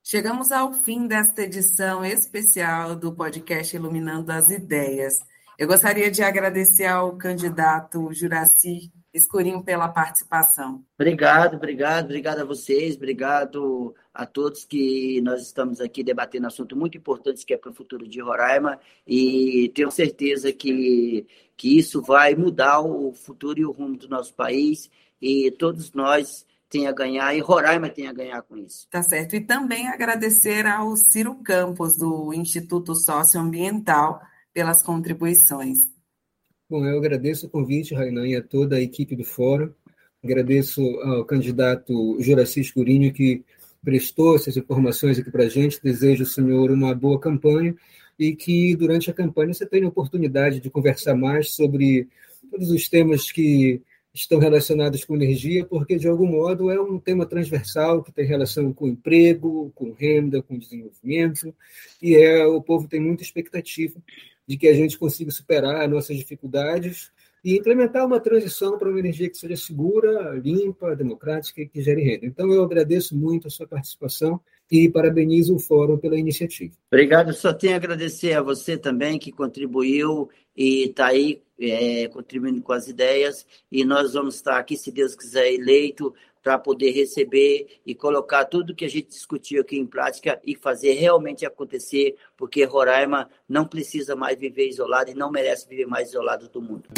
Chegamos 0.02 0.50
ao 0.50 0.72
fim 0.72 1.06
desta 1.06 1.42
edição 1.42 2.04
especial 2.04 2.96
do 2.96 3.14
podcast 3.14 3.76
Iluminando 3.76 4.32
as 4.32 4.48
Ideias. 4.48 5.14
Eu 5.58 5.68
gostaria 5.68 6.10
de 6.10 6.22
agradecer 6.22 6.86
ao 6.86 7.16
candidato 7.16 8.12
Juraci 8.12 8.90
Escurinho 9.12 9.62
pela 9.62 9.88
participação. 9.88 10.82
Obrigado, 10.98 11.56
obrigado, 11.56 12.06
obrigado 12.06 12.40
a 12.40 12.44
vocês, 12.44 12.96
obrigado 12.96 13.94
a 14.14 14.24
todos 14.24 14.64
que 14.64 15.20
nós 15.20 15.42
estamos 15.42 15.82
aqui 15.82 16.02
debatendo 16.02 16.44
um 16.44 16.48
assunto 16.48 16.74
muito 16.74 16.96
importante 16.96 17.44
que 17.44 17.52
é 17.52 17.58
para 17.58 17.70
o 17.70 17.74
futuro 17.74 18.08
de 18.08 18.20
Roraima 18.22 18.80
e 19.06 19.70
tenho 19.74 19.90
certeza 19.90 20.50
que, 20.50 21.26
que 21.56 21.78
isso 21.78 22.00
vai 22.00 22.34
mudar 22.34 22.80
o 22.80 23.12
futuro 23.12 23.60
e 23.60 23.66
o 23.66 23.70
rumo 23.70 23.98
do 23.98 24.08
nosso 24.08 24.32
país 24.32 24.90
e 25.20 25.50
todos 25.50 25.92
nós 25.92 26.46
tem 26.70 26.86
a 26.86 26.92
ganhar 26.92 27.34
e 27.34 27.40
Roraima 27.40 27.90
tem 27.90 28.08
a 28.08 28.14
ganhar 28.14 28.40
com 28.40 28.56
isso. 28.56 28.88
Tá 28.90 29.02
certo. 29.02 29.36
E 29.36 29.40
também 29.42 29.88
agradecer 29.88 30.66
ao 30.66 30.96
Ciro 30.96 31.34
Campos, 31.34 31.98
do 31.98 32.32
Instituto 32.32 32.94
Socioambiental, 32.94 34.22
pelas 34.52 34.82
contribuições. 34.82 35.78
Bom, 36.68 36.86
eu 36.86 36.98
agradeço 36.98 37.46
o 37.46 37.50
convite, 37.50 37.94
Rainan, 37.94 38.26
e 38.26 38.36
a 38.36 38.42
toda 38.42 38.76
a 38.76 38.80
equipe 38.80 39.14
do 39.14 39.24
Fórum. 39.24 39.70
Agradeço 40.22 40.80
ao 41.00 41.24
candidato 41.24 42.16
Juraci 42.20 42.60
Escurinho, 42.60 43.12
que 43.12 43.44
prestou 43.84 44.36
essas 44.36 44.56
informações 44.56 45.18
aqui 45.18 45.30
para 45.30 45.44
a 45.44 45.48
gente. 45.48 45.82
Desejo 45.82 46.22
ao 46.22 46.30
senhor 46.30 46.70
uma 46.70 46.94
boa 46.94 47.18
campanha 47.18 47.74
e 48.18 48.34
que 48.34 48.76
durante 48.76 49.10
a 49.10 49.14
campanha 49.14 49.52
você 49.52 49.66
tenha 49.66 49.86
a 49.86 49.88
oportunidade 49.88 50.60
de 50.60 50.70
conversar 50.70 51.14
mais 51.14 51.50
sobre 51.54 52.08
todos 52.50 52.70
os 52.70 52.88
temas 52.88 53.32
que 53.32 53.82
estão 54.14 54.38
relacionados 54.38 55.04
com 55.04 55.16
energia, 55.16 55.64
porque, 55.64 55.96
de 55.96 56.06
algum 56.06 56.26
modo, 56.26 56.70
é 56.70 56.80
um 56.80 56.98
tema 56.98 57.24
transversal 57.24 58.02
que 58.02 58.12
tem 58.12 58.26
relação 58.26 58.72
com 58.72 58.86
emprego, 58.86 59.72
com 59.74 59.92
renda, 59.92 60.42
com 60.42 60.58
desenvolvimento, 60.58 61.54
e 62.00 62.14
é, 62.14 62.46
o 62.46 62.60
povo 62.60 62.86
tem 62.86 63.00
muita 63.00 63.22
expectativa 63.22 63.98
de 64.46 64.56
que 64.56 64.68
a 64.68 64.74
gente 64.74 64.98
consiga 64.98 65.30
superar 65.30 65.88
nossas 65.88 66.16
dificuldades 66.16 67.10
e 67.44 67.56
implementar 67.56 68.06
uma 68.06 68.20
transição 68.20 68.78
para 68.78 68.88
uma 68.88 68.98
energia 68.98 69.28
que 69.28 69.36
seja 69.36 69.56
segura, 69.56 70.34
limpa, 70.38 70.94
democrática 70.94 71.60
e 71.60 71.68
que 71.68 71.82
gere 71.82 72.02
renda. 72.02 72.26
Então, 72.26 72.52
eu 72.52 72.62
agradeço 72.62 73.16
muito 73.16 73.48
a 73.48 73.50
sua 73.50 73.66
participação 73.66 74.40
e 74.72 74.88
parabenizo 74.88 75.54
o 75.54 75.58
Fórum 75.58 75.98
pela 75.98 76.18
iniciativa. 76.18 76.72
Obrigado, 76.90 77.34
só 77.34 77.52
tenho 77.52 77.74
a 77.74 77.76
agradecer 77.76 78.32
a 78.32 78.40
você 78.40 78.78
também 78.78 79.18
que 79.18 79.30
contribuiu 79.30 80.30
e 80.56 80.84
está 80.84 81.08
aí 81.08 81.42
é, 81.60 82.08
contribuindo 82.08 82.62
com 82.62 82.72
as 82.72 82.88
ideias 82.88 83.46
e 83.70 83.84
nós 83.84 84.14
vamos 84.14 84.36
estar 84.36 84.56
aqui, 84.56 84.78
se 84.78 84.90
Deus 84.90 85.14
quiser, 85.14 85.52
eleito 85.52 86.14
para 86.42 86.58
poder 86.58 86.90
receber 86.90 87.66
e 87.86 87.94
colocar 87.94 88.46
tudo 88.46 88.74
que 88.74 88.86
a 88.86 88.88
gente 88.88 89.08
discutiu 89.08 89.60
aqui 89.60 89.78
em 89.78 89.86
prática 89.86 90.40
e 90.42 90.56
fazer 90.56 90.94
realmente 90.94 91.44
acontecer, 91.44 92.16
porque 92.34 92.64
Roraima 92.64 93.28
não 93.46 93.66
precisa 93.66 94.16
mais 94.16 94.38
viver 94.38 94.68
isolado 94.68 95.10
e 95.10 95.14
não 95.14 95.30
merece 95.30 95.68
viver 95.68 95.86
mais 95.86 96.08
isolado 96.08 96.48
do 96.48 96.62
mundo. 96.62 96.88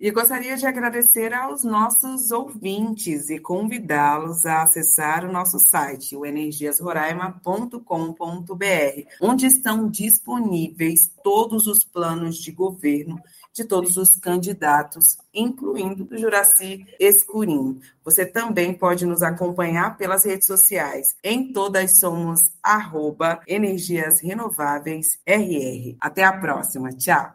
E 0.00 0.10
gostaria 0.10 0.56
de 0.56 0.66
agradecer 0.66 1.34
aos 1.34 1.62
nossos 1.62 2.30
ouvintes 2.30 3.28
e 3.28 3.38
convidá-los 3.38 4.46
a 4.46 4.62
acessar 4.62 5.28
o 5.28 5.32
nosso 5.32 5.58
site, 5.58 6.16
o 6.16 6.24
energiasroraima.com.br, 6.24 9.06
onde 9.20 9.44
estão 9.44 9.90
disponíveis 9.90 11.12
todos 11.22 11.66
os 11.66 11.84
planos 11.84 12.38
de 12.38 12.50
governo 12.50 13.20
de 13.52 13.64
todos 13.64 13.98
os 13.98 14.16
candidatos, 14.16 15.18
incluindo 15.34 16.08
o 16.10 16.16
Juraci 16.16 16.86
Escurim. 16.98 17.78
Você 18.02 18.24
também 18.24 18.72
pode 18.72 19.04
nos 19.04 19.22
acompanhar 19.22 19.98
pelas 19.98 20.24
redes 20.24 20.46
sociais. 20.46 21.14
Em 21.22 21.52
todas 21.52 21.98
somos 21.98 22.40
arroba 22.62 23.42
Energias 23.46 24.22
Renováveis 24.22 25.18
RR. 25.26 25.98
Até 26.00 26.24
a 26.24 26.32
próxima. 26.32 26.90
Tchau. 26.92 27.34